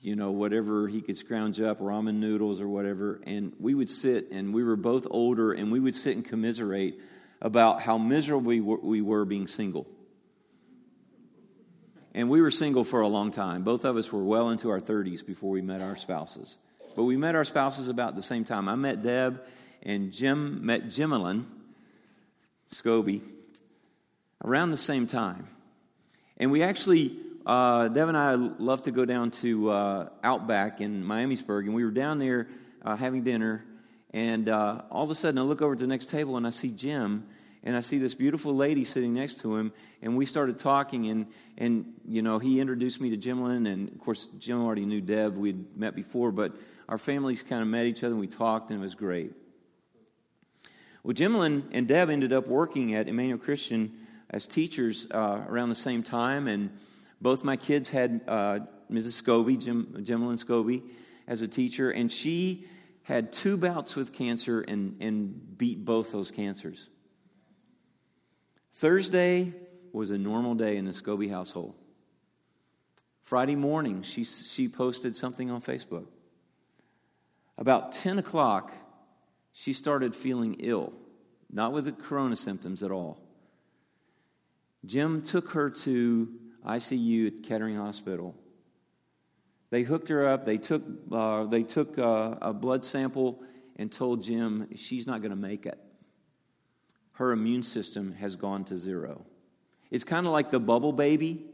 you 0.00 0.16
know 0.16 0.30
whatever 0.30 0.88
he 0.88 1.02
could 1.02 1.18
scrounge 1.18 1.60
up 1.60 1.78
ramen 1.80 2.14
noodles 2.14 2.58
or 2.58 2.68
whatever. 2.68 3.20
And 3.26 3.52
we 3.60 3.74
would 3.74 3.90
sit 3.90 4.30
and 4.30 4.54
we 4.54 4.64
were 4.64 4.76
both 4.76 5.06
older 5.10 5.52
and 5.52 5.70
we 5.70 5.78
would 5.78 5.94
sit 5.94 6.16
and 6.16 6.24
commiserate 6.24 6.98
about 7.42 7.82
how 7.82 7.98
miserable 7.98 8.78
we 8.82 9.02
were 9.02 9.26
being 9.26 9.46
single. 9.46 9.86
And 12.14 12.30
we 12.30 12.40
were 12.40 12.50
single 12.50 12.84
for 12.84 13.02
a 13.02 13.08
long 13.08 13.30
time. 13.30 13.62
Both 13.62 13.84
of 13.84 13.98
us 13.98 14.10
were 14.10 14.24
well 14.24 14.48
into 14.48 14.70
our 14.70 14.80
30s 14.80 15.24
before 15.24 15.50
we 15.50 15.60
met 15.60 15.82
our 15.82 15.96
spouses. 15.96 16.56
But 16.96 17.04
we 17.04 17.18
met 17.18 17.34
our 17.34 17.44
spouses 17.44 17.88
about 17.88 18.16
the 18.16 18.22
same 18.22 18.44
time. 18.44 18.70
I 18.70 18.74
met 18.74 19.02
deb 19.02 19.42
and 19.82 20.12
jim 20.12 20.64
met 20.64 20.86
jimelin 20.86 21.44
scobie 22.72 23.20
around 24.44 24.70
the 24.70 24.76
same 24.76 25.06
time. 25.06 25.46
And 26.38 26.50
we 26.50 26.62
actually, 26.62 27.16
uh, 27.46 27.88
Deb 27.88 28.08
and 28.08 28.16
I 28.16 28.34
love 28.34 28.82
to 28.82 28.90
go 28.90 29.04
down 29.04 29.30
to 29.42 29.70
uh, 29.70 30.08
Outback 30.24 30.80
in 30.80 31.04
Miamisburg, 31.04 31.66
and 31.66 31.74
we 31.74 31.84
were 31.84 31.90
down 31.90 32.18
there 32.18 32.48
uh, 32.82 32.96
having 32.96 33.22
dinner, 33.22 33.64
and 34.12 34.48
uh, 34.48 34.82
all 34.90 35.04
of 35.04 35.10
a 35.10 35.14
sudden 35.14 35.38
I 35.38 35.42
look 35.42 35.62
over 35.62 35.76
to 35.76 35.80
the 35.80 35.86
next 35.86 36.08
table 36.08 36.36
and 36.36 36.46
I 36.46 36.50
see 36.50 36.70
Jim, 36.70 37.26
and 37.62 37.76
I 37.76 37.80
see 37.80 37.98
this 37.98 38.14
beautiful 38.14 38.56
lady 38.56 38.84
sitting 38.84 39.14
next 39.14 39.40
to 39.40 39.56
him, 39.56 39.72
and 40.00 40.16
we 40.16 40.26
started 40.26 40.58
talking, 40.58 41.08
and, 41.08 41.26
and 41.58 41.92
you 42.08 42.22
know, 42.22 42.38
he 42.38 42.58
introduced 42.58 43.00
me 43.00 43.10
to 43.10 43.16
Jimlin, 43.16 43.70
and 43.72 43.88
of 43.90 44.00
course, 44.00 44.28
Jim 44.38 44.60
already 44.60 44.86
knew 44.86 45.00
Deb, 45.00 45.36
we'd 45.36 45.76
met 45.76 45.94
before, 45.94 46.32
but 46.32 46.52
our 46.88 46.98
families 46.98 47.42
kind 47.42 47.62
of 47.62 47.68
met 47.68 47.86
each 47.86 48.02
other, 48.02 48.14
and 48.14 48.20
we 48.20 48.26
talked, 48.26 48.70
and 48.70 48.80
it 48.80 48.82
was 48.82 48.94
great. 48.94 49.32
Well, 51.04 51.14
Jimlin 51.14 51.64
and 51.72 51.88
Deb 51.88 52.10
ended 52.10 52.32
up 52.32 52.46
working 52.46 52.94
at 52.94 53.08
Emmanuel 53.08 53.38
Christian 53.38 53.92
as 54.30 54.46
teachers 54.46 55.06
uh, 55.10 55.44
around 55.48 55.68
the 55.68 55.74
same 55.74 56.02
time, 56.02 56.46
and 56.46 56.70
both 57.20 57.42
my 57.42 57.56
kids 57.56 57.90
had 57.90 58.20
uh, 58.28 58.60
Mrs. 58.90 59.20
Scobie, 59.22 59.62
Jim, 59.62 59.86
Jimlyn 59.98 60.42
Scobie, 60.42 60.82
as 61.26 61.42
a 61.42 61.48
teacher, 61.48 61.90
and 61.90 62.10
she 62.10 62.66
had 63.02 63.32
two 63.32 63.56
bouts 63.56 63.96
with 63.96 64.12
cancer 64.12 64.60
and, 64.60 64.96
and 65.00 65.58
beat 65.58 65.84
both 65.84 66.12
those 66.12 66.30
cancers. 66.30 66.88
Thursday 68.70 69.52
was 69.92 70.10
a 70.10 70.18
normal 70.18 70.54
day 70.54 70.76
in 70.76 70.84
the 70.84 70.92
Scobie 70.92 71.30
household. 71.30 71.74
Friday 73.22 73.56
morning, 73.56 74.02
she, 74.02 74.24
she 74.24 74.68
posted 74.68 75.16
something 75.16 75.50
on 75.50 75.62
Facebook. 75.62 76.06
About 77.58 77.92
10 77.92 78.18
o'clock, 78.18 78.72
she 79.52 79.72
started 79.72 80.14
feeling 80.14 80.56
ill, 80.60 80.92
not 81.50 81.72
with 81.72 81.84
the 81.84 81.92
corona 81.92 82.36
symptoms 82.36 82.82
at 82.82 82.90
all. 82.90 83.20
Jim 84.84 85.22
took 85.22 85.50
her 85.50 85.70
to 85.70 86.28
ICU 86.66 87.26
at 87.28 87.42
Kettering 87.44 87.76
Hospital. 87.76 88.34
They 89.70 89.82
hooked 89.82 90.08
her 90.08 90.26
up. 90.26 90.44
They 90.44 90.58
took, 90.58 90.82
uh, 91.10 91.44
they 91.44 91.62
took 91.62 91.98
uh, 91.98 92.36
a 92.42 92.52
blood 92.52 92.84
sample 92.84 93.42
and 93.76 93.90
told 93.90 94.22
Jim 94.22 94.68
she's 94.74 95.06
not 95.06 95.22
going 95.22 95.30
to 95.30 95.36
make 95.36 95.66
it. 95.66 95.78
Her 97.12 97.32
immune 97.32 97.62
system 97.62 98.12
has 98.12 98.36
gone 98.36 98.64
to 98.64 98.76
zero. 98.76 99.24
It's 99.90 100.04
kind 100.04 100.26
of 100.26 100.32
like 100.32 100.50
the 100.50 100.60
bubble 100.60 100.92
baby. 100.92 101.44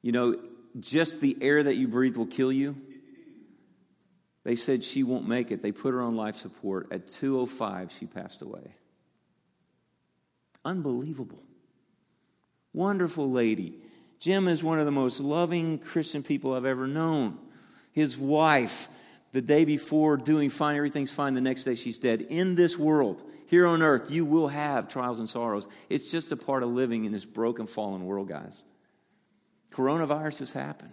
You 0.00 0.12
know, 0.12 0.36
just 0.78 1.20
the 1.20 1.36
air 1.40 1.62
that 1.62 1.76
you 1.76 1.88
breathe 1.88 2.16
will 2.16 2.26
kill 2.26 2.52
you. 2.52 2.76
They 4.44 4.56
said 4.56 4.82
she 4.82 5.02
won't 5.02 5.28
make 5.28 5.50
it. 5.50 5.62
They 5.62 5.72
put 5.72 5.92
her 5.92 6.02
on 6.02 6.16
life 6.16 6.36
support. 6.36 6.88
At 6.90 7.08
205, 7.08 7.92
she 7.92 8.06
passed 8.06 8.42
away. 8.42 8.74
Unbelievable. 10.64 11.42
Wonderful 12.72 13.30
lady. 13.30 13.78
Jim 14.18 14.48
is 14.48 14.62
one 14.62 14.78
of 14.78 14.86
the 14.86 14.92
most 14.92 15.20
loving 15.20 15.78
Christian 15.78 16.22
people 16.22 16.54
I've 16.54 16.64
ever 16.64 16.86
known. 16.86 17.38
His 17.92 18.16
wife, 18.16 18.88
the 19.32 19.42
day 19.42 19.64
before, 19.64 20.16
doing 20.16 20.50
fine, 20.50 20.76
everything's 20.76 21.12
fine. 21.12 21.34
The 21.34 21.40
next 21.40 21.64
day, 21.64 21.74
she's 21.74 21.98
dead. 21.98 22.22
In 22.22 22.54
this 22.54 22.78
world, 22.78 23.22
here 23.46 23.66
on 23.66 23.82
earth, 23.82 24.10
you 24.10 24.24
will 24.24 24.48
have 24.48 24.88
trials 24.88 25.18
and 25.18 25.28
sorrows. 25.28 25.68
It's 25.88 26.10
just 26.10 26.32
a 26.32 26.36
part 26.36 26.62
of 26.62 26.70
living 26.70 27.04
in 27.04 27.12
this 27.12 27.24
broken, 27.24 27.66
fallen 27.66 28.06
world, 28.06 28.28
guys. 28.28 28.62
Coronavirus 29.72 30.40
has 30.40 30.52
happened. 30.52 30.92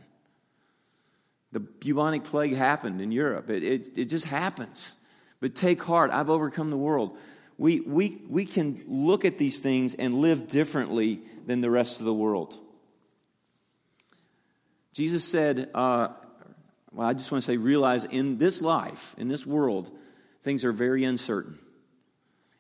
The 1.52 1.60
bubonic 1.60 2.24
plague 2.24 2.56
happened 2.56 3.02
in 3.02 3.12
Europe. 3.12 3.50
It, 3.50 3.64
it, 3.64 3.98
it 3.98 4.06
just 4.06 4.26
happens. 4.26 4.96
But 5.40 5.56
take 5.56 5.82
heart, 5.84 6.12
I've 6.12 6.30
overcome 6.30 6.70
the 6.70 6.78
world. 6.78 7.18
We, 7.58 7.80
we, 7.82 8.22
we 8.30 8.46
can 8.46 8.84
look 8.88 9.26
at 9.26 9.38
these 9.38 9.60
things 9.60 9.94
and 9.94 10.14
live 10.14 10.48
differently 10.48 11.22
than 11.46 11.62
the 11.62 11.70
rest 11.70 12.00
of 12.00 12.06
the 12.06 12.14
world. 12.14 12.58
Jesus 14.94 15.24
said, 15.24 15.70
uh, 15.74 16.10
well, 16.92 17.08
I 17.08 17.14
just 17.14 17.32
want 17.32 17.44
to 17.44 17.52
say, 17.52 17.58
realize 17.58 18.06
in 18.06 18.38
this 18.38 18.62
life, 18.62 19.16
in 19.18 19.28
this 19.28 19.46
world, 19.46 19.92
things 20.42 20.64
are 20.64 20.72
very 20.72 21.04
uncertain. 21.04 21.60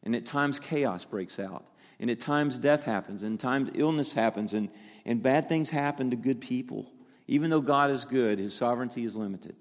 And 0.03 0.15
at 0.15 0.25
times, 0.25 0.59
chaos 0.59 1.05
breaks 1.05 1.39
out. 1.39 1.65
And 1.99 2.09
at 2.09 2.19
times, 2.19 2.59
death 2.59 2.83
happens. 2.83 3.23
And 3.23 3.33
at 3.33 3.39
times, 3.39 3.71
illness 3.73 4.13
happens. 4.13 4.53
And, 4.53 4.69
and 5.05 5.21
bad 5.21 5.49
things 5.49 5.69
happen 5.69 6.11
to 6.11 6.15
good 6.15 6.39
people. 6.39 6.85
Even 7.29 7.51
though 7.51 7.61
God 7.61 7.91
is 7.91 8.05
good, 8.05 8.39
his 8.39 8.55
sovereignty 8.55 9.05
is 9.05 9.15
limited. 9.15 9.55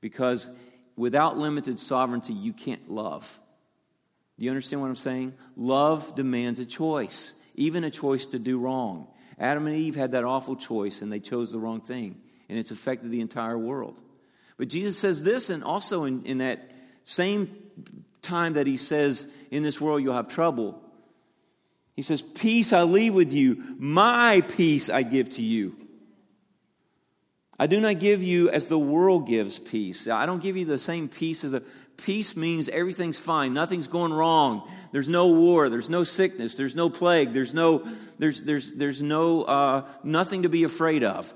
Because 0.00 0.48
without 0.96 1.36
limited 1.36 1.78
sovereignty, 1.78 2.32
you 2.32 2.54
can't 2.54 2.90
love. 2.90 3.38
Do 4.38 4.46
you 4.46 4.50
understand 4.50 4.80
what 4.80 4.88
I'm 4.88 4.96
saying? 4.96 5.34
Love 5.54 6.14
demands 6.14 6.58
a 6.58 6.64
choice, 6.64 7.34
even 7.54 7.84
a 7.84 7.90
choice 7.90 8.24
to 8.26 8.38
do 8.38 8.58
wrong. 8.58 9.08
Adam 9.38 9.66
and 9.66 9.76
Eve 9.76 9.94
had 9.94 10.12
that 10.12 10.24
awful 10.24 10.56
choice, 10.56 11.02
and 11.02 11.12
they 11.12 11.20
chose 11.20 11.52
the 11.52 11.58
wrong 11.58 11.82
thing, 11.82 12.18
and 12.48 12.58
it's 12.58 12.70
affected 12.70 13.10
the 13.10 13.20
entire 13.20 13.58
world. 13.58 14.00
But 14.56 14.68
Jesus 14.68 14.98
says 14.98 15.22
this, 15.22 15.50
and 15.50 15.62
also 15.62 16.04
in, 16.04 16.24
in 16.24 16.38
that 16.38 16.70
same 17.02 17.54
time 18.22 18.54
that 18.54 18.66
he 18.66 18.78
says, 18.78 19.28
In 19.50 19.62
this 19.62 19.78
world 19.82 20.02
you'll 20.02 20.14
have 20.14 20.28
trouble, 20.28 20.80
he 21.94 22.00
says, 22.00 22.22
Peace 22.22 22.72
I 22.72 22.84
leave 22.84 23.12
with 23.12 23.34
you, 23.34 23.76
my 23.78 24.40
peace 24.40 24.88
I 24.88 25.02
give 25.02 25.28
to 25.30 25.42
you. 25.42 25.76
I 27.62 27.68
do 27.68 27.78
not 27.78 28.00
give 28.00 28.24
you 28.24 28.50
as 28.50 28.66
the 28.66 28.76
world 28.76 29.28
gives 29.28 29.60
peace. 29.60 30.08
I 30.08 30.26
don't 30.26 30.42
give 30.42 30.56
you 30.56 30.64
the 30.64 30.80
same 30.80 31.08
peace 31.08 31.44
as 31.44 31.52
a 31.52 31.60
peace 31.96 32.34
means 32.36 32.68
everything's 32.68 33.20
fine, 33.20 33.54
nothing's 33.54 33.86
going 33.86 34.12
wrong. 34.12 34.68
There's 34.90 35.08
no 35.08 35.28
war, 35.28 35.68
there's 35.68 35.88
no 35.88 36.02
sickness, 36.02 36.56
there's 36.56 36.74
no 36.74 36.90
plague, 36.90 37.32
there's 37.32 37.54
no 37.54 37.86
there's 38.18 38.42
there's 38.42 38.72
there's 38.72 39.00
no 39.00 39.42
uh, 39.42 39.84
nothing 40.02 40.42
to 40.42 40.48
be 40.48 40.64
afraid 40.64 41.04
of. 41.04 41.32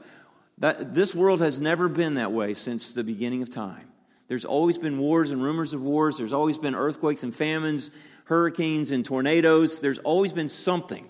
That 0.59 0.97
this 0.97 1.14
world 1.14 1.42
has 1.42 1.61
never 1.61 1.87
been 1.88 2.14
that 2.14 2.33
way 2.33 2.54
since 2.54 2.92
the 2.92 3.04
beginning 3.04 3.42
of 3.42 3.50
time. 3.50 3.87
There's 4.26 4.45
always 4.45 4.78
been 4.78 4.99
wars 4.99 5.30
and 5.30 5.40
rumors 5.40 5.75
of 5.75 5.83
wars. 5.83 6.18
There's 6.18 6.33
always 6.33 6.59
been 6.59 6.75
earthquakes 6.75 7.23
and 7.23 7.33
famines, 7.33 7.92
hurricanes 8.25 8.90
and 8.90 9.04
tornadoes. 9.04 9.78
There's 9.78 9.99
always 9.99 10.33
been 10.33 10.49
something. 10.49 11.09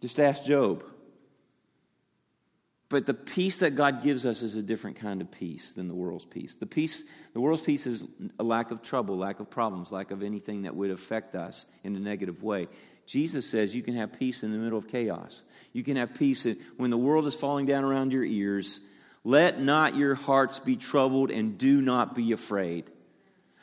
Just 0.00 0.18
ask 0.18 0.42
Job. 0.42 0.82
But 2.92 3.06
the 3.06 3.14
peace 3.14 3.60
that 3.60 3.74
God 3.74 4.02
gives 4.02 4.26
us 4.26 4.42
is 4.42 4.54
a 4.54 4.62
different 4.62 4.98
kind 4.98 5.22
of 5.22 5.30
peace 5.30 5.72
than 5.72 5.88
the 5.88 5.94
world's 5.94 6.26
peace. 6.26 6.56
The 6.56 6.66
peace, 6.66 7.04
the 7.32 7.40
world's 7.40 7.62
peace 7.62 7.86
is 7.86 8.04
a 8.38 8.42
lack 8.42 8.70
of 8.70 8.82
trouble, 8.82 9.16
lack 9.16 9.40
of 9.40 9.48
problems, 9.48 9.90
lack 9.90 10.10
of 10.10 10.22
anything 10.22 10.64
that 10.64 10.76
would 10.76 10.90
affect 10.90 11.34
us 11.34 11.64
in 11.84 11.96
a 11.96 11.98
negative 11.98 12.42
way. 12.42 12.68
Jesus 13.06 13.48
says 13.48 13.74
you 13.74 13.80
can 13.82 13.94
have 13.94 14.12
peace 14.12 14.42
in 14.42 14.52
the 14.52 14.58
middle 14.58 14.76
of 14.78 14.88
chaos. 14.88 15.40
You 15.72 15.82
can 15.82 15.96
have 15.96 16.12
peace 16.12 16.46
when 16.76 16.90
the 16.90 16.98
world 16.98 17.26
is 17.26 17.34
falling 17.34 17.64
down 17.64 17.82
around 17.82 18.12
your 18.12 18.24
ears. 18.24 18.80
Let 19.24 19.58
not 19.58 19.96
your 19.96 20.14
hearts 20.14 20.58
be 20.58 20.76
troubled 20.76 21.30
and 21.30 21.56
do 21.56 21.80
not 21.80 22.14
be 22.14 22.32
afraid. 22.32 22.90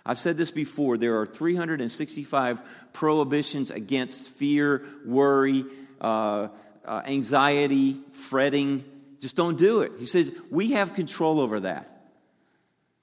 I've 0.03 0.17
said 0.17 0.37
this 0.37 0.49
before. 0.49 0.97
There 0.97 1.21
are 1.21 1.27
365 1.27 2.61
prohibitions 2.93 3.69
against 3.69 4.31
fear, 4.31 4.87
worry, 5.05 5.65
uh, 6.01 6.47
uh, 6.83 7.01
anxiety, 7.05 7.99
fretting, 8.13 8.83
just 9.19 9.35
don't 9.35 9.57
do 9.57 9.81
it. 9.81 9.93
He 9.99 10.05
says, 10.05 10.31
we 10.49 10.71
have 10.71 10.93
control 10.93 11.39
over 11.39 11.61
that. 11.61 11.99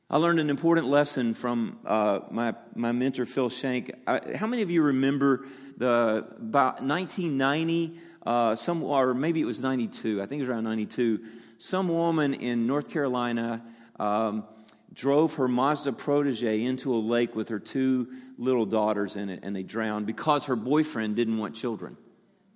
I 0.09 0.19
learned 0.19 0.39
an 0.39 0.51
important 0.51 0.87
lesson 0.87 1.35
from 1.35 1.81
uh, 1.85 2.21
my, 2.31 2.55
my 2.75 2.93
mentor, 2.93 3.25
Phil 3.25 3.51
Shank. 3.51 3.93
I, 4.07 4.37
how 4.37 4.47
many 4.47 4.63
of 4.63 4.71
you 4.71 4.83
remember 4.83 5.47
the, 5.77 6.27
about 6.39 6.83
1990, 6.83 7.99
uh, 8.25 8.55
some, 8.55 8.85
or 8.85 9.15
maybe 9.15 9.41
it 9.41 9.45
was 9.45 9.61
92, 9.61 10.23
I 10.23 10.27
think 10.27 10.39
it 10.39 10.43
was 10.43 10.49
around 10.49 10.65
92, 10.65 11.25
some 11.59 11.89
woman 11.89 12.35
in 12.35 12.67
North 12.67 12.89
Carolina 12.89 13.65
um, 13.99 14.45
drove 14.93 15.35
her 15.35 15.49
Mazda 15.49 15.93
protege 15.93 16.63
into 16.63 16.95
a 16.95 16.99
lake 16.99 17.35
with 17.35 17.49
her 17.49 17.59
two 17.59 18.09
little 18.39 18.67
daughters 18.67 19.17
in 19.17 19.29
it, 19.29 19.41
and 19.43 19.57
they 19.57 19.63
drowned 19.63 20.07
because 20.07 20.47
her 20.47 20.57
boyfriend 20.57 21.17
didn't 21.17 21.39
want 21.39 21.55
children. 21.55 21.97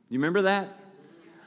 You 0.09 0.19
remember 0.19 0.43
that? 0.43 0.80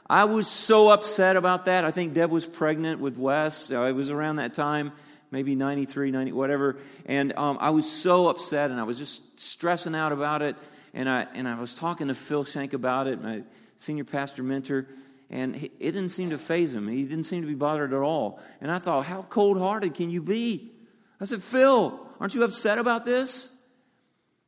I 0.08 0.24
was 0.24 0.46
so 0.46 0.90
upset 0.90 1.36
about 1.36 1.64
that. 1.64 1.84
I 1.84 1.90
think 1.90 2.12
Deb 2.12 2.30
was 2.30 2.44
pregnant 2.46 3.00
with 3.00 3.16
Wes. 3.16 3.70
It 3.70 3.94
was 3.94 4.10
around 4.10 4.36
that 4.36 4.52
time, 4.52 4.92
maybe 5.30 5.54
93, 5.56 6.10
90, 6.10 6.32
whatever. 6.32 6.76
And 7.06 7.32
um, 7.36 7.56
I 7.60 7.70
was 7.70 7.90
so 7.90 8.28
upset 8.28 8.70
and 8.70 8.78
I 8.78 8.82
was 8.82 8.98
just 8.98 9.40
stressing 9.40 9.94
out 9.94 10.12
about 10.12 10.42
it. 10.42 10.56
And 10.92 11.08
I, 11.08 11.26
and 11.34 11.48
I 11.48 11.58
was 11.58 11.74
talking 11.74 12.08
to 12.08 12.14
Phil 12.14 12.44
Shank 12.44 12.74
about 12.74 13.06
it, 13.06 13.22
my 13.22 13.42
senior 13.76 14.04
pastor 14.04 14.42
mentor, 14.42 14.86
and 15.30 15.56
it 15.56 15.78
didn't 15.80 16.10
seem 16.10 16.30
to 16.30 16.38
faze 16.38 16.74
him. 16.74 16.86
He 16.86 17.04
didn't 17.04 17.24
seem 17.24 17.40
to 17.40 17.48
be 17.48 17.54
bothered 17.54 17.94
at 17.94 18.00
all. 18.00 18.40
And 18.60 18.70
I 18.70 18.78
thought, 18.78 19.06
how 19.06 19.22
cold 19.22 19.58
hearted 19.58 19.94
can 19.94 20.10
you 20.10 20.22
be? 20.22 20.72
I 21.20 21.24
said, 21.24 21.42
Phil, 21.42 21.98
aren't 22.20 22.34
you 22.34 22.44
upset 22.44 22.78
about 22.78 23.04
this? 23.04 23.50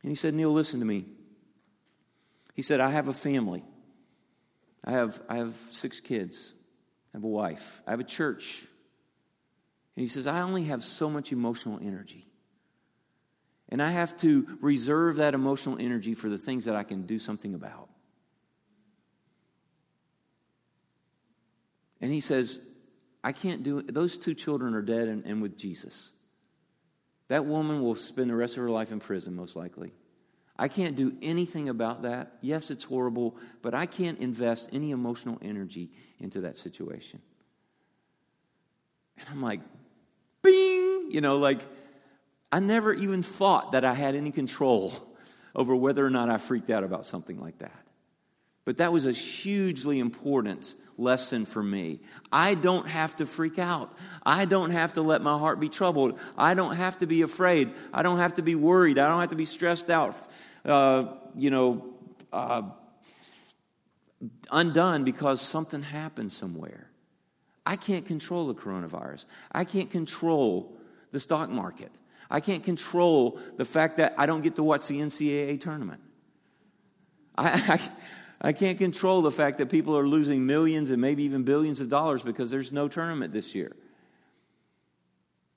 And 0.03 0.11
he 0.11 0.15
said, 0.15 0.35
Neil, 0.35 0.51
listen 0.51 0.79
to 0.79 0.85
me. 0.85 1.05
He 2.53 2.61
said, 2.61 2.79
I 2.79 2.91
have 2.91 3.07
a 3.07 3.13
family. 3.13 3.65
I 4.87 4.91
have, 4.91 5.21
I 5.27 5.35
have 5.35 5.53
six 5.69 5.99
kids. 5.99 6.53
I 7.13 7.17
have 7.17 7.25
a 7.25 7.27
wife. 7.27 7.81
I 7.85 7.91
have 7.91 7.99
a 7.99 8.05
church. 8.05 8.63
And 9.97 10.01
he 10.01 10.07
says, 10.07 10.27
I 10.27 10.41
only 10.41 10.63
have 10.63 10.81
so 10.81 11.09
much 11.09 11.33
emotional 11.33 11.77
energy. 11.83 12.25
And 13.67 13.83
I 13.83 13.91
have 13.91 14.15
to 14.17 14.47
reserve 14.61 15.17
that 15.17 15.33
emotional 15.33 15.77
energy 15.77 16.13
for 16.13 16.29
the 16.29 16.37
things 16.37 16.63
that 16.65 16.75
I 16.77 16.83
can 16.83 17.01
do 17.01 17.19
something 17.19 17.53
about. 17.53 17.89
And 21.99 22.09
he 22.09 22.21
says, 22.21 22.61
I 23.25 23.33
can't 23.33 23.63
do 23.63 23.79
it. 23.79 23.93
Those 23.93 24.15
two 24.15 24.35
children 24.35 24.73
are 24.73 24.81
dead 24.81 25.09
and, 25.09 25.25
and 25.25 25.41
with 25.41 25.57
Jesus. 25.57 26.13
That 27.27 27.45
woman 27.45 27.81
will 27.81 27.95
spend 27.95 28.29
the 28.29 28.35
rest 28.35 28.55
of 28.55 28.63
her 28.63 28.69
life 28.69 28.93
in 28.93 29.01
prison, 29.01 29.35
most 29.35 29.57
likely. 29.57 29.91
I 30.59 30.67
can't 30.67 30.95
do 30.95 31.15
anything 31.21 31.69
about 31.69 32.01
that. 32.01 32.33
Yes, 32.41 32.71
it's 32.71 32.83
horrible, 32.83 33.37
but 33.61 33.73
I 33.73 33.85
can't 33.85 34.19
invest 34.19 34.69
any 34.73 34.91
emotional 34.91 35.37
energy 35.41 35.91
into 36.19 36.41
that 36.41 36.57
situation. 36.57 37.21
And 39.19 39.27
I'm 39.31 39.41
like, 39.41 39.61
bing! 40.41 41.11
You 41.11 41.21
know, 41.21 41.37
like, 41.37 41.61
I 42.51 42.59
never 42.59 42.93
even 42.93 43.23
thought 43.23 43.73
that 43.73 43.85
I 43.85 43.93
had 43.93 44.15
any 44.15 44.31
control 44.31 44.93
over 45.55 45.75
whether 45.75 46.05
or 46.05 46.09
not 46.09 46.29
I 46.29 46.37
freaked 46.37 46.69
out 46.69 46.83
about 46.83 47.05
something 47.05 47.39
like 47.39 47.59
that. 47.59 47.83
But 48.65 48.77
that 48.77 48.91
was 48.91 49.05
a 49.05 49.11
hugely 49.11 49.99
important 49.99 50.73
lesson 50.97 51.45
for 51.45 51.61
me. 51.61 51.99
I 52.31 52.55
don't 52.55 52.87
have 52.87 53.15
to 53.17 53.25
freak 53.25 53.59
out. 53.59 53.93
I 54.25 54.45
don't 54.45 54.71
have 54.71 54.93
to 54.93 55.01
let 55.01 55.21
my 55.21 55.37
heart 55.37 55.59
be 55.59 55.69
troubled. 55.69 56.19
I 56.37 56.53
don't 56.53 56.75
have 56.75 56.97
to 56.99 57.05
be 57.05 57.21
afraid. 57.21 57.71
I 57.93 58.03
don't 58.03 58.17
have 58.17 58.33
to 58.35 58.41
be 58.41 58.55
worried. 58.55 58.97
I 58.97 59.07
don't 59.07 59.19
have 59.19 59.29
to 59.29 59.35
be 59.35 59.45
stressed 59.45 59.89
out 59.89 60.15
uh, 60.67 61.05
you 61.35 61.49
know, 61.49 61.93
uh, 62.31 62.63
undone 64.51 65.03
because 65.03 65.41
something 65.41 65.81
happened 65.81 66.31
somewhere. 66.31 66.89
I 67.65 67.75
can't 67.75 68.05
control 68.05 68.47
the 68.47 68.55
coronavirus. 68.55 69.25
I 69.51 69.63
can't 69.63 69.91
control 69.91 70.77
the 71.11 71.19
stock 71.19 71.49
market. 71.49 71.91
I 72.29 72.39
can't 72.39 72.63
control 72.63 73.39
the 73.57 73.65
fact 73.65 73.97
that 73.97 74.13
I 74.17 74.25
don't 74.25 74.41
get 74.41 74.55
to 74.55 74.63
watch 74.63 74.87
the 74.87 74.99
NCAA 74.99 75.59
tournament. 75.61 76.01
I, 77.37 77.79
I 78.41 78.53
can't 78.53 78.77
control 78.77 79.21
the 79.21 79.31
fact 79.31 79.57
that 79.59 79.69
people 79.69 79.97
are 79.97 80.07
losing 80.07 80.45
millions 80.45 80.91
and 80.91 81.01
maybe 81.01 81.23
even 81.23 81.43
billions 81.43 81.79
of 81.79 81.89
dollars 81.89 82.23
because 82.23 82.51
there's 82.51 82.71
no 82.71 82.87
tournament 82.87 83.33
this 83.33 83.55
year. 83.55 83.75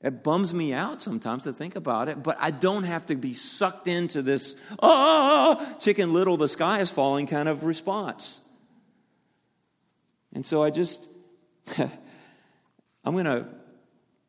It 0.02 0.23
bums 0.23 0.54
me 0.54 0.73
out 0.73 1.02
sometimes 1.02 1.42
to 1.42 1.52
think 1.52 1.76
about 1.76 2.09
it, 2.09 2.23
but 2.23 2.38
I 2.40 2.50
don't 2.50 2.85
have 2.85 3.07
to 3.07 3.16
be 3.16 3.35
sucked 3.35 3.87
into 3.87 4.23
this, 4.23 4.57
oh, 4.83 5.76
chicken 5.78 6.14
little, 6.14 6.38
the 6.38 6.49
sky 6.49 6.80
is 6.80 6.90
falling 6.90 7.26
kind 7.26 7.49
of 7.49 7.64
response. 7.64 8.40
And 10.33 10.47
so 10.47 10.62
I 10.62 10.71
just, 10.71 11.09
I'm 11.78 13.14
going 13.14 13.26
to. 13.26 13.47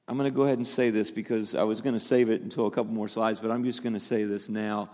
I'm 0.08 0.18
going 0.18 0.30
to 0.30 0.36
go 0.36 0.42
ahead 0.42 0.58
and 0.58 0.68
say 0.68 0.90
this 0.90 1.10
because 1.10 1.56
I 1.56 1.64
was 1.64 1.80
going 1.80 1.94
to 1.94 2.00
save 2.00 2.30
it 2.30 2.42
until 2.42 2.68
a 2.68 2.72
couple 2.72 2.92
more 2.92 3.08
slides, 3.08 3.40
but 3.40 3.50
I'm 3.50 3.64
just 3.64 3.82
going 3.82 3.94
to 3.94 4.00
say 4.00 4.26
this 4.26 4.50
now. 4.50 4.90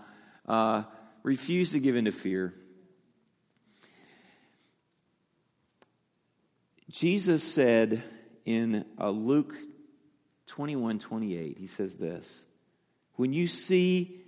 Uh, 0.46 0.84
refuse 1.24 1.72
to 1.72 1.80
give 1.80 1.96
in 1.96 2.04
to 2.04 2.12
fear. 2.12 2.54
Jesus 6.88 7.42
said 7.42 8.04
in 8.44 8.84
uh, 8.96 9.10
Luke 9.10 9.56
21 10.48 10.98
28, 10.98 11.58
he 11.58 11.66
says 11.66 11.96
this 11.96 12.44
When 13.14 13.32
you 13.32 13.46
see, 13.46 14.20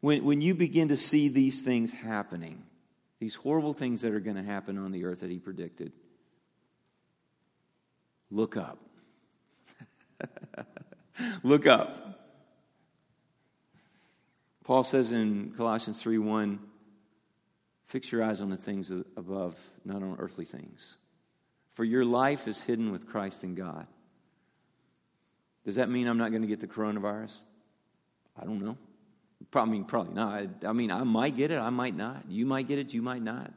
when, 0.00 0.24
when 0.24 0.42
you 0.42 0.54
begin 0.54 0.88
to 0.88 0.96
see 0.96 1.28
these 1.28 1.62
things 1.62 1.90
happening, 1.90 2.62
these 3.20 3.34
horrible 3.34 3.72
things 3.72 4.02
that 4.02 4.12
are 4.12 4.20
going 4.20 4.36
to 4.36 4.42
happen 4.42 4.76
on 4.76 4.92
the 4.92 5.04
earth 5.04 5.20
that 5.20 5.30
he 5.30 5.38
predicted, 5.38 5.92
look 8.30 8.56
up. 8.56 8.78
look 11.42 11.66
up. 11.66 12.20
Paul 14.64 14.84
says 14.84 15.12
in 15.12 15.52
Colossians 15.56 16.02
3 16.02 16.18
1, 16.18 16.58
fix 17.86 18.10
your 18.10 18.24
eyes 18.24 18.40
on 18.40 18.50
the 18.50 18.56
things 18.56 18.90
above, 18.90 19.56
not 19.84 20.02
on 20.02 20.16
earthly 20.18 20.44
things. 20.44 20.96
For 21.74 21.84
your 21.84 22.04
life 22.04 22.48
is 22.48 22.62
hidden 22.62 22.92
with 22.92 23.06
Christ 23.06 23.44
in 23.44 23.54
God. 23.54 23.86
Does 25.64 25.76
that 25.76 25.88
mean 25.88 26.06
I'm 26.06 26.18
not 26.18 26.30
going 26.30 26.42
to 26.42 26.48
get 26.48 26.60
the 26.60 26.66
coronavirus? 26.66 27.40
I 28.40 28.44
don't 28.44 28.62
know. 28.62 28.76
Probably, 29.50 29.82
probably 29.82 30.14
not. 30.14 30.64
I 30.66 30.72
mean, 30.72 30.90
I 30.90 31.02
might 31.04 31.36
get 31.36 31.50
it, 31.50 31.58
I 31.58 31.70
might 31.70 31.96
not. 31.96 32.24
You 32.28 32.46
might 32.46 32.68
get 32.68 32.78
it, 32.78 32.92
you 32.92 33.02
might 33.02 33.22
not. 33.22 33.52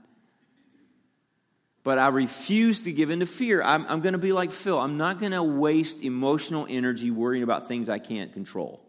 But 1.84 2.00
I 2.00 2.10
refuse 2.10 2.82
to 2.82 2.92
give 2.92 3.12
in 3.12 3.22
to 3.22 3.26
fear. 3.26 3.64
I'm, 3.64 3.86
I'm 3.88 4.02
going 4.02 4.12
to 4.12 4.20
be 4.20 4.34
like 4.34 4.52
Phil. 4.52 4.78
I'm 4.78 4.98
not 4.98 5.20
going 5.20 5.32
to 5.32 5.42
waste 5.42 6.04
emotional 6.04 6.68
energy 6.70 7.12
worrying 7.12 7.44
about 7.44 7.70
things 7.70 7.88
I 7.88 7.98
can't 7.98 8.34
control. 8.34 8.82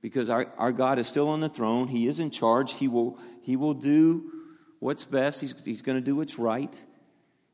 Because 0.00 0.30
our, 0.30 0.46
our 0.56 0.72
God 0.72 0.98
is 0.98 1.06
still 1.06 1.28
on 1.28 1.40
the 1.40 1.50
throne. 1.50 1.88
He 1.88 2.06
is 2.06 2.20
in 2.20 2.30
charge. 2.30 2.72
He 2.72 2.88
will, 2.88 3.18
he 3.42 3.56
will 3.56 3.74
do 3.74 4.32
what's 4.78 5.04
best. 5.04 5.42
He's, 5.42 5.54
he's 5.62 5.82
going 5.82 5.98
to 5.98 6.02
do 6.02 6.16
what's 6.16 6.38
right. 6.38 6.74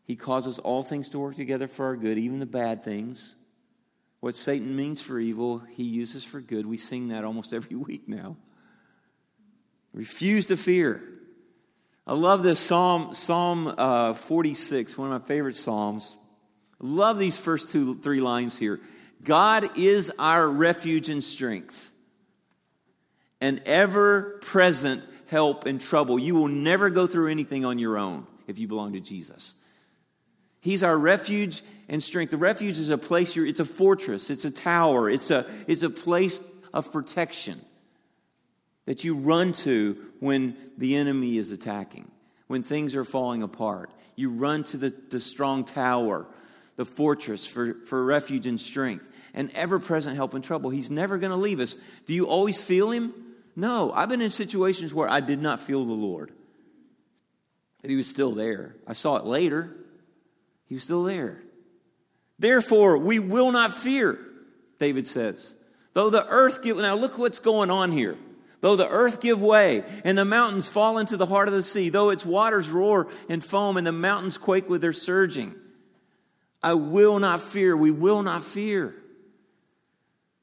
He 0.05 0.15
causes 0.15 0.61
all 0.61 0.85
things 0.85 1.09
to 1.09 1.19
work 1.19 1.35
together 1.35 1.67
for 1.67 1.87
our 1.87 1.97
good, 1.97 2.19
even 2.19 2.39
the 2.39 2.47
bad 2.47 2.85
things. 2.85 3.35
What 4.21 4.35
Satan 4.35 4.75
means 4.75 5.01
for 5.01 5.19
evil, 5.19 5.63
he 5.71 5.85
uses 5.85 6.25
for 6.25 6.41
good. 6.41 6.67
We 6.67 6.77
sing 6.77 7.09
that 7.09 7.25
almost 7.25 7.55
every 7.55 7.77
week 7.77 8.09
now. 8.09 8.37
Refuse 9.93 10.47
to 10.47 10.57
fear. 10.57 11.03
I 12.07 12.15
love 12.15 12.43
this 12.43 12.61
Psalm, 12.61 13.15
Psalm 13.15 13.75
uh, 13.77 14.15
46, 14.15 14.97
one 14.97 15.13
of 15.13 15.23
my 15.23 15.27
favorite 15.27 15.57
Psalms. 15.57 16.15
Love 16.79 17.19
these 17.19 17.39
first 17.39 17.71
two, 17.71 17.99
three 17.99 18.21
lines 18.21 18.59
here. 18.59 18.81
God 19.25 19.77
is 19.77 20.13
our 20.19 20.49
refuge 20.49 21.09
and 21.09 21.25
strength, 21.25 21.91
an 23.41 23.61
ever 23.67 24.39
present 24.43 25.03
help 25.27 25.67
in 25.67 25.79
trouble. 25.79 26.19
You 26.19 26.35
will 26.35 26.49
never 26.49 26.91
go 26.91 27.07
through 27.07 27.31
anything 27.31 27.65
on 27.65 27.79
your 27.79 27.99
own 27.99 28.27
if 28.47 28.59
you 28.59 28.69
belong 28.69 28.93
to 28.93 29.01
Jesus. 29.01 29.55
He's 30.61 30.83
our 30.83 30.97
refuge 30.97 31.63
and 31.89 32.03
strength. 32.03 32.31
The 32.31 32.37
refuge 32.37 32.79
is 32.79 32.89
a 32.89 32.99
place, 32.99 33.37
it's 33.37 33.61
a 33.61 33.65
fortress, 33.65 34.31
it's 34.31 34.45
a 34.45 34.51
tower, 34.51 35.09
it's 35.09 35.31
a, 35.31 35.47
it's 35.67 35.83
a 35.83 35.91
place 35.91 36.41
of 36.73 36.93
protection 36.93 37.61
that 38.87 39.05
you 39.05 39.17
run 39.17 39.53
to 39.53 39.97
when 40.21 40.57
the 40.79 40.97
enemy 40.97 41.39
is 41.39 41.51
attacking, 41.51 42.11
when 42.47 42.63
things 42.63 42.95
are 42.95 43.05
falling 43.05 43.43
apart. 43.43 43.91
You 44.15 44.31
run 44.31 44.65
to 44.65 44.79
the, 44.79 44.95
the 45.11 45.21
strong 45.21 45.65
tower, 45.65 46.27
the 46.77 46.85
fortress 46.85 47.47
for, 47.47 47.75
for 47.87 48.05
refuge 48.05 48.47
and 48.47 48.61
strength, 48.61 49.09
and 49.35 49.51
ever 49.55 49.79
present 49.79 50.17
help 50.17 50.35
in 50.35 50.43
trouble. 50.43 50.71
He's 50.71 50.91
never 50.91 51.19
going 51.19 51.31
to 51.31 51.37
leave 51.37 51.61
us. 51.61 51.77
Do 52.07 52.15
you 52.15 52.27
always 52.27 52.61
feel 52.61 52.91
him? 52.91 53.13
No. 53.55 53.93
I've 53.93 54.09
been 54.09 54.23
in 54.23 54.31
situations 54.31 54.95
where 54.95 55.09
I 55.09 55.21
did 55.21 55.43
not 55.43 55.61
feel 55.61 55.85
the 55.85 55.93
Lord, 55.93 56.33
but 57.83 57.91
he 57.91 57.97
was 57.97 58.07
still 58.07 58.33
there. 58.33 58.77
I 58.87 58.95
saw 58.95 59.17
it 59.17 59.25
later. 59.25 59.77
He 60.67 60.75
was 60.75 60.85
still 60.85 61.05
there. 61.05 61.43
Therefore, 62.39 62.99
we 62.99 63.19
will 63.19 63.53
not 63.53 63.73
fear, 63.73 64.19
David 64.79 65.07
says. 65.09 65.55
Though 65.95 66.11
the 66.11 66.27
earth 66.27 66.63
give, 66.63 66.77
now 66.77 66.95
look 66.95 67.17
what's 67.17 67.41
going 67.41 67.71
on 67.71 67.93
here. 67.93 68.19
Though 68.61 68.77
the 68.77 68.89
earth 68.89 69.21
give 69.21 69.41
way 69.41 69.85
and 70.05 70.17
the 70.17 70.25
mountains 70.25 70.69
fall 70.69 70.99
into 70.99 71.17
the 71.17 71.27
heart 71.27 71.49
of 71.49 71.55
the 71.55 71.63
sea, 71.63 71.89
though 71.89 72.11
its 72.11 72.25
waters 72.25 72.69
roar 72.69 73.09
and 73.29 73.45
foam 73.45 73.77
and 73.77 73.87
the 73.87 73.93
mountains 73.93 74.39
quake 74.39 74.69
with 74.69 74.81
their 74.81 74.93
surging, 74.93 75.55
I 76.63 76.75
will 76.75 77.19
not 77.19 77.41
fear. 77.41 77.77
We 77.77 77.91
will 77.91 78.23
not 78.23 78.45
fear. 78.45 78.95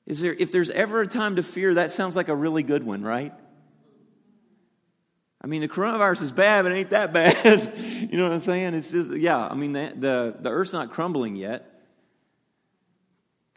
Is 0.06 0.22
there, 0.22 0.34
if 0.34 0.52
there's 0.52 0.70
ever 0.70 1.02
a 1.02 1.08
time 1.08 1.38
to 1.38 1.44
fear, 1.44 1.76
that 1.76 1.92
sounds 1.92 2.16
like 2.16 2.28
a 2.28 2.36
really 2.36 2.64
good 2.64 2.84
one, 2.84 3.04
right? 3.04 3.34
I 5.42 5.48
mean, 5.48 5.62
the 5.62 5.68
coronavirus 5.68 6.24
is 6.24 6.32
bad, 6.32 6.64
but 6.64 6.72
it 6.72 6.76
ain't 6.76 6.90
that 6.92 7.14
bad. 7.14 7.74
you 8.10 8.18
know 8.18 8.24
what 8.24 8.34
I'm 8.34 8.40
saying? 8.40 8.74
It's 8.74 8.92
just, 8.92 9.12
yeah, 9.12 9.48
I 9.48 9.56
mean, 9.56 9.74
the, 9.74 9.94
the, 9.96 10.36
the 10.40 10.50
earth's 10.50 10.74
not 10.74 10.92
crumbling 10.92 11.36
yet. 11.36 11.73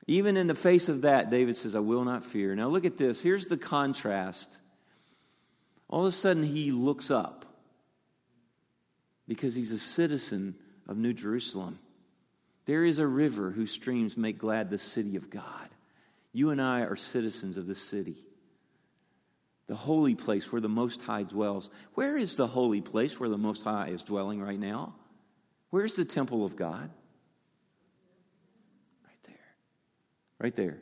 Even 0.07 0.37
in 0.37 0.47
the 0.47 0.55
face 0.55 0.89
of 0.89 1.03
that, 1.03 1.31
David 1.31 1.57
says, 1.57 1.75
I 1.75 1.81
will 1.81 2.05
not 2.05 2.25
fear. 2.25 2.55
Now, 2.55 2.69
look 2.69 2.85
at 2.85 2.97
this. 2.97 3.21
Here's 3.21 3.49
the 3.49 3.57
contrast. 3.57 4.59
All 5.89 6.01
of 6.03 6.07
a 6.07 6.13
sudden, 6.13 6.45
he 6.45 6.71
looks 6.71 7.11
up 7.11 7.45
because 9.27 9.55
he's 9.55 9.73
a 9.73 9.79
citizen 9.79 10.55
of 10.87 10.97
New 10.97 11.13
Jerusalem. 11.13 11.79
There 12.67 12.85
is 12.85 12.99
a 12.99 13.07
river 13.07 13.51
whose 13.51 13.73
streams 13.73 14.17
make 14.17 14.39
glad 14.39 14.71
the 14.71 14.79
city 14.79 15.17
of 15.17 15.31
God. 15.31 15.69
You 16.33 16.51
and 16.51 16.61
I 16.61 16.83
are 16.83 16.97
citizens 16.97 17.57
of 17.57 17.67
this 17.67 17.83
city 17.83 18.27
the 19.67 19.75
holy 19.75 20.15
place 20.15 20.53
where 20.53 20.61
the 20.61 20.69
Most 20.69 21.03
High 21.03 21.25
dwells. 21.25 21.71
Where 21.95 22.17
is 22.17 22.37
the 22.37 22.47
holy 22.47 22.81
place 22.81 23.19
where 23.19 23.29
the 23.29 23.39
Most 23.39 23.65
High 23.65 23.89
is 23.89 24.03
dwelling 24.03 24.41
right 24.41 24.59
now? 24.59 24.95
Where's 25.71 25.97
the 25.97 26.05
temple 26.05 26.45
of 26.45 26.55
God? 26.55 26.91
Right 29.05 29.23
there. 29.27 29.35
Right 30.39 30.55
there. 30.55 30.79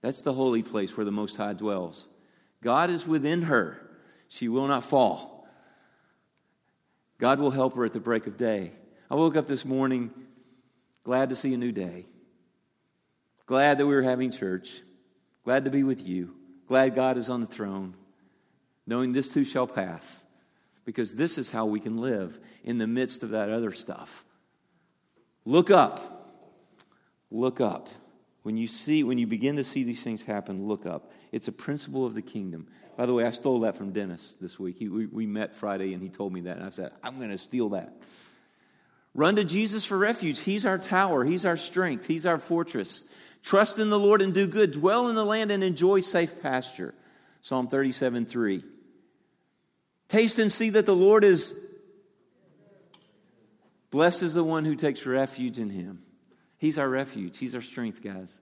That's 0.00 0.22
the 0.22 0.32
holy 0.32 0.62
place 0.62 0.96
where 0.96 1.04
the 1.04 1.12
Most 1.12 1.36
High 1.36 1.52
dwells. 1.52 2.08
God 2.62 2.90
is 2.90 3.06
within 3.06 3.42
her. 3.42 3.80
She 4.28 4.48
will 4.48 4.66
not 4.66 4.84
fall. 4.84 5.46
God 7.18 7.38
will 7.38 7.50
help 7.50 7.76
her 7.76 7.84
at 7.84 7.92
the 7.92 8.00
break 8.00 8.26
of 8.26 8.36
day. 8.36 8.72
I 9.10 9.14
woke 9.14 9.36
up 9.36 9.46
this 9.46 9.64
morning 9.64 10.10
glad 11.04 11.30
to 11.30 11.36
see 11.36 11.54
a 11.54 11.56
new 11.56 11.72
day. 11.72 12.06
Glad 13.46 13.78
that 13.78 13.86
we 13.86 13.94
were 13.94 14.02
having 14.02 14.30
church. 14.30 14.82
Glad 15.44 15.64
to 15.66 15.70
be 15.70 15.82
with 15.82 16.06
you. 16.06 16.34
Glad 16.66 16.94
God 16.94 17.18
is 17.18 17.28
on 17.28 17.40
the 17.40 17.46
throne, 17.46 17.94
knowing 18.86 19.12
this 19.12 19.32
too 19.32 19.44
shall 19.44 19.66
pass, 19.66 20.24
because 20.84 21.14
this 21.14 21.36
is 21.36 21.50
how 21.50 21.66
we 21.66 21.80
can 21.80 21.98
live 21.98 22.38
in 22.64 22.78
the 22.78 22.86
midst 22.86 23.22
of 23.22 23.30
that 23.30 23.50
other 23.50 23.72
stuff. 23.72 24.24
Look 25.44 25.70
up. 25.70 26.30
Look 27.30 27.60
up. 27.60 27.88
When 28.42 28.56
you 28.56 28.66
see, 28.66 29.04
when 29.04 29.18
you 29.18 29.26
begin 29.26 29.56
to 29.56 29.64
see 29.64 29.84
these 29.84 30.02
things 30.02 30.22
happen, 30.22 30.66
look 30.66 30.84
up. 30.84 31.12
It's 31.30 31.48
a 31.48 31.52
principle 31.52 32.04
of 32.04 32.14
the 32.14 32.22
kingdom. 32.22 32.66
By 32.96 33.06
the 33.06 33.14
way, 33.14 33.24
I 33.24 33.30
stole 33.30 33.60
that 33.60 33.76
from 33.76 33.92
Dennis 33.92 34.36
this 34.40 34.58
week. 34.58 34.78
He, 34.78 34.88
we, 34.88 35.06
we 35.06 35.26
met 35.26 35.54
Friday 35.54 35.94
and 35.94 36.02
he 36.02 36.08
told 36.08 36.32
me 36.32 36.42
that, 36.42 36.56
and 36.56 36.66
I 36.66 36.70
said, 36.70 36.92
I'm 37.02 37.18
going 37.18 37.30
to 37.30 37.38
steal 37.38 37.70
that. 37.70 37.94
Run 39.14 39.36
to 39.36 39.44
Jesus 39.44 39.84
for 39.84 39.96
refuge. 39.96 40.40
He's 40.40 40.66
our 40.66 40.78
tower, 40.78 41.24
He's 41.24 41.44
our 41.44 41.56
strength, 41.56 42.06
He's 42.06 42.26
our 42.26 42.38
fortress. 42.38 43.04
Trust 43.42 43.78
in 43.78 43.90
the 43.90 43.98
Lord 43.98 44.22
and 44.22 44.32
do 44.32 44.46
good. 44.46 44.72
Dwell 44.72 45.08
in 45.08 45.16
the 45.16 45.24
land 45.24 45.50
and 45.50 45.64
enjoy 45.64 46.00
safe 46.00 46.40
pasture. 46.42 46.94
Psalm 47.42 47.68
37 47.68 48.26
3. 48.26 48.64
Taste 50.08 50.38
and 50.38 50.50
see 50.50 50.70
that 50.70 50.86
the 50.86 50.94
Lord 50.94 51.24
is. 51.24 51.54
Blessed 53.90 54.22
is 54.22 54.34
the 54.34 54.44
one 54.44 54.64
who 54.64 54.74
takes 54.74 55.04
refuge 55.04 55.58
in 55.58 55.68
him. 55.68 56.02
He's 56.62 56.78
our 56.78 56.88
refuge, 56.88 57.38
He's 57.38 57.56
our 57.56 57.60
strength, 57.60 58.04
guys. 58.04 58.38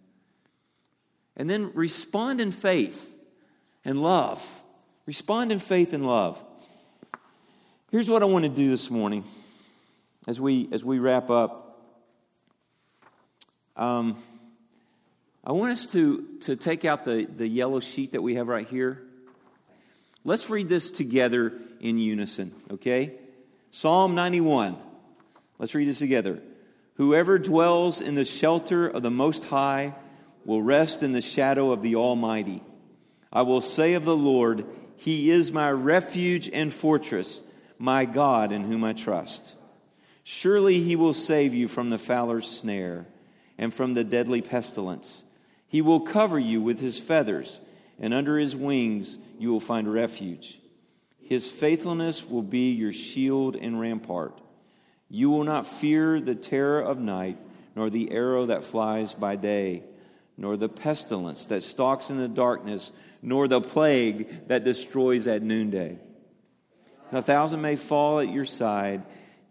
And 1.38 1.48
then 1.48 1.72
respond 1.72 2.38
in 2.38 2.52
faith 2.52 3.14
and 3.82 4.02
love. 4.02 4.46
Respond 5.06 5.52
in 5.52 5.58
faith 5.58 5.94
and 5.94 6.06
love. 6.06 6.44
Here's 7.90 8.10
what 8.10 8.22
I 8.22 8.26
want 8.26 8.44
to 8.44 8.50
do 8.50 8.68
this 8.68 8.90
morning 8.90 9.24
as 10.28 10.38
we, 10.38 10.68
as 10.70 10.84
we 10.84 10.98
wrap 10.98 11.30
up. 11.30 11.80
Um, 13.74 14.18
I 15.42 15.52
want 15.52 15.72
us 15.72 15.86
to, 15.92 16.26
to 16.40 16.56
take 16.56 16.84
out 16.84 17.06
the, 17.06 17.24
the 17.24 17.48
yellow 17.48 17.80
sheet 17.80 18.12
that 18.12 18.22
we 18.22 18.34
have 18.34 18.48
right 18.48 18.68
here. 18.68 19.02
Let's 20.24 20.50
read 20.50 20.68
this 20.68 20.90
together 20.90 21.54
in 21.80 21.96
unison, 21.96 22.54
okay? 22.70 23.14
Psalm 23.70 24.14
91. 24.14 24.76
Let's 25.58 25.74
read 25.74 25.88
this 25.88 26.00
together. 26.00 26.42
Whoever 27.00 27.38
dwells 27.38 28.02
in 28.02 28.14
the 28.14 28.26
shelter 28.26 28.86
of 28.86 29.02
the 29.02 29.10
Most 29.10 29.46
High 29.46 29.94
will 30.44 30.60
rest 30.60 31.02
in 31.02 31.12
the 31.12 31.22
shadow 31.22 31.72
of 31.72 31.80
the 31.80 31.96
Almighty. 31.96 32.62
I 33.32 33.40
will 33.40 33.62
say 33.62 33.94
of 33.94 34.04
the 34.04 34.14
Lord, 34.14 34.66
He 34.96 35.30
is 35.30 35.50
my 35.50 35.70
refuge 35.70 36.50
and 36.52 36.70
fortress, 36.70 37.40
my 37.78 38.04
God 38.04 38.52
in 38.52 38.64
whom 38.64 38.84
I 38.84 38.92
trust. 38.92 39.54
Surely 40.24 40.80
He 40.80 40.94
will 40.94 41.14
save 41.14 41.54
you 41.54 41.68
from 41.68 41.88
the 41.88 41.96
fowler's 41.96 42.46
snare 42.46 43.06
and 43.56 43.72
from 43.72 43.94
the 43.94 44.04
deadly 44.04 44.42
pestilence. 44.42 45.24
He 45.68 45.80
will 45.80 46.00
cover 46.00 46.38
you 46.38 46.60
with 46.60 46.80
His 46.80 46.98
feathers, 46.98 47.62
and 47.98 48.12
under 48.12 48.38
His 48.38 48.54
wings 48.54 49.16
you 49.38 49.50
will 49.50 49.60
find 49.60 49.90
refuge. 49.90 50.60
His 51.18 51.50
faithfulness 51.50 52.28
will 52.28 52.42
be 52.42 52.72
your 52.72 52.92
shield 52.92 53.56
and 53.56 53.80
rampart. 53.80 54.38
You 55.10 55.30
will 55.30 55.44
not 55.44 55.66
fear 55.66 56.20
the 56.20 56.36
terror 56.36 56.80
of 56.80 56.98
night, 56.98 57.36
nor 57.74 57.90
the 57.90 58.12
arrow 58.12 58.46
that 58.46 58.64
flies 58.64 59.12
by 59.12 59.34
day, 59.36 59.82
nor 60.36 60.56
the 60.56 60.68
pestilence 60.68 61.46
that 61.46 61.64
stalks 61.64 62.10
in 62.10 62.18
the 62.18 62.28
darkness, 62.28 62.92
nor 63.20 63.48
the 63.48 63.60
plague 63.60 64.48
that 64.48 64.64
destroys 64.64 65.26
at 65.26 65.42
noonday. 65.42 65.98
A 67.12 67.20
thousand 67.20 67.60
may 67.60 67.74
fall 67.74 68.20
at 68.20 68.32
your 68.32 68.44
side, 68.44 69.02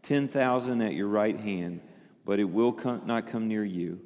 ten 0.01 0.29
thousand 0.29 0.81
at 0.81 0.93
your 0.93 1.09
right 1.09 1.37
hand, 1.37 1.81
but 2.25 2.39
it 2.39 2.45
will 2.45 2.71
come, 2.71 3.01
not 3.05 3.27
come 3.27 3.49
near 3.49 3.65
you. 3.65 3.99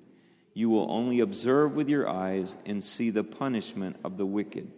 You 0.56 0.70
will 0.70 0.92
only 0.92 1.20
observe 1.20 1.76
with 1.76 1.88
your 1.88 2.10
eyes 2.10 2.58
and 2.66 2.84
see 2.84 3.12
the 3.12 3.24
punishment 3.24 3.98
of 4.04 4.18
the 4.18 4.26
wicked. 4.26 4.72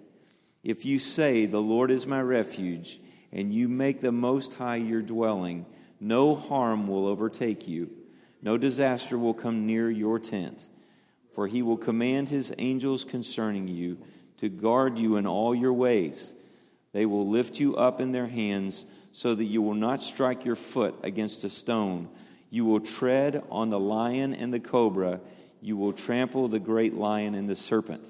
If 0.63 0.85
you 0.85 0.99
say, 0.99 1.45
The 1.45 1.61
Lord 1.61 1.89
is 1.89 2.05
my 2.05 2.21
refuge, 2.21 2.99
and 3.31 3.53
you 3.53 3.69
make 3.69 4.01
the 4.01 4.11
Most 4.11 4.53
High 4.53 4.77
your 4.77 5.01
dwelling, 5.01 5.65
no 5.99 6.35
harm 6.35 6.87
will 6.87 7.07
overtake 7.07 7.67
you, 7.67 7.89
no 8.41 8.57
disaster 8.57 9.17
will 9.17 9.33
come 9.33 9.65
near 9.65 9.89
your 9.89 10.19
tent. 10.19 10.67
For 11.33 11.47
he 11.47 11.61
will 11.61 11.77
command 11.77 12.29
his 12.29 12.53
angels 12.57 13.03
concerning 13.03 13.67
you 13.67 13.97
to 14.37 14.47
guard 14.47 14.99
you 14.99 15.17
in 15.17 15.27
all 15.27 15.53
your 15.53 15.73
ways. 15.73 16.33
They 16.93 17.05
will 17.05 17.27
lift 17.27 17.59
you 17.59 17.75
up 17.75 17.99
in 17.99 18.13
their 18.13 18.27
hands 18.27 18.85
so 19.11 19.35
that 19.35 19.43
you 19.43 19.61
will 19.61 19.73
not 19.73 19.99
strike 19.99 20.45
your 20.45 20.55
foot 20.55 20.95
against 21.03 21.43
a 21.43 21.49
stone. 21.49 22.07
You 22.49 22.63
will 22.63 22.79
tread 22.79 23.43
on 23.49 23.69
the 23.69 23.79
lion 23.79 24.33
and 24.33 24.53
the 24.53 24.61
cobra. 24.61 25.19
You 25.61 25.75
will 25.75 25.91
trample 25.91 26.47
the 26.47 26.59
great 26.59 26.93
lion 26.93 27.35
and 27.35 27.49
the 27.49 27.55
serpent. 27.55 28.07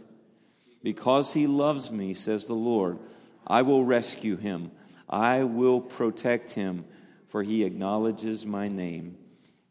Because 0.84 1.34
he 1.34 1.48
loves 1.48 1.90
me, 1.90 2.14
says 2.14 2.46
the 2.46 2.54
Lord, 2.54 3.00
I 3.48 3.64
will 3.64 3.84
rescue 3.84 4.38
him. 4.38 4.70
I 5.10 5.44
will 5.44 5.82
protect 5.82 6.52
him, 6.52 6.86
for 7.36 7.44
he 7.44 7.66
acknowledges 7.66 8.46
my 8.46 8.70
name. 8.70 9.18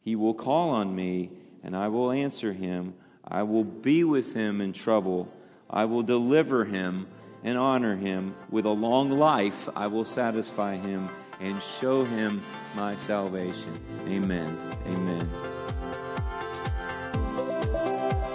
He 0.02 0.16
will 0.16 0.34
call 0.34 0.68
on 0.68 0.94
me, 0.94 1.30
and 1.62 1.74
I 1.74 1.88
will 1.88 2.10
answer 2.10 2.52
him. 2.52 2.92
I 3.26 3.44
will 3.44 3.64
be 3.64 4.04
with 4.04 4.34
him 4.34 4.60
in 4.60 4.74
trouble. 4.74 5.32
I 5.70 5.86
will 5.86 6.02
deliver 6.02 6.66
him 6.66 7.06
and 7.42 7.56
honor 7.56 7.96
him. 7.96 8.34
With 8.50 8.66
a 8.66 8.70
long 8.70 9.12
life, 9.12 9.66
I 9.74 9.86
will 9.86 10.04
satisfy 10.04 10.76
him 10.76 11.08
and 11.40 11.62
show 11.62 12.04
him 12.04 12.42
my 12.76 12.96
salvation. 12.96 13.72
Amen. 14.08 14.58
Amen. 14.86 15.26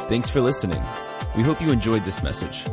Thanks 0.10 0.32
for 0.32 0.42
listening. 0.42 0.82
We 1.38 1.44
hope 1.44 1.62
you 1.62 1.72
enjoyed 1.72 2.02
this 2.02 2.24
message. 2.24 2.64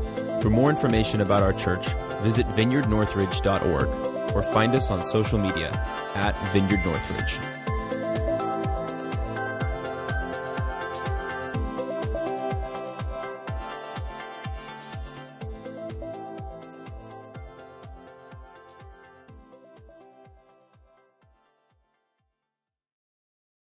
For 0.41 0.49
more 0.49 0.71
information 0.71 1.21
about 1.21 1.43
our 1.43 1.53
church, 1.53 1.87
visit 2.23 2.47
vineyardnorthridge.org 2.47 4.06
or 4.37 4.43
find 4.43 4.75
us 4.75 4.91
on 4.91 5.03
social 5.03 5.39
media 5.39 5.71
at 6.15 6.37
Vineyard 6.53 6.85
Northridge. 6.85 7.56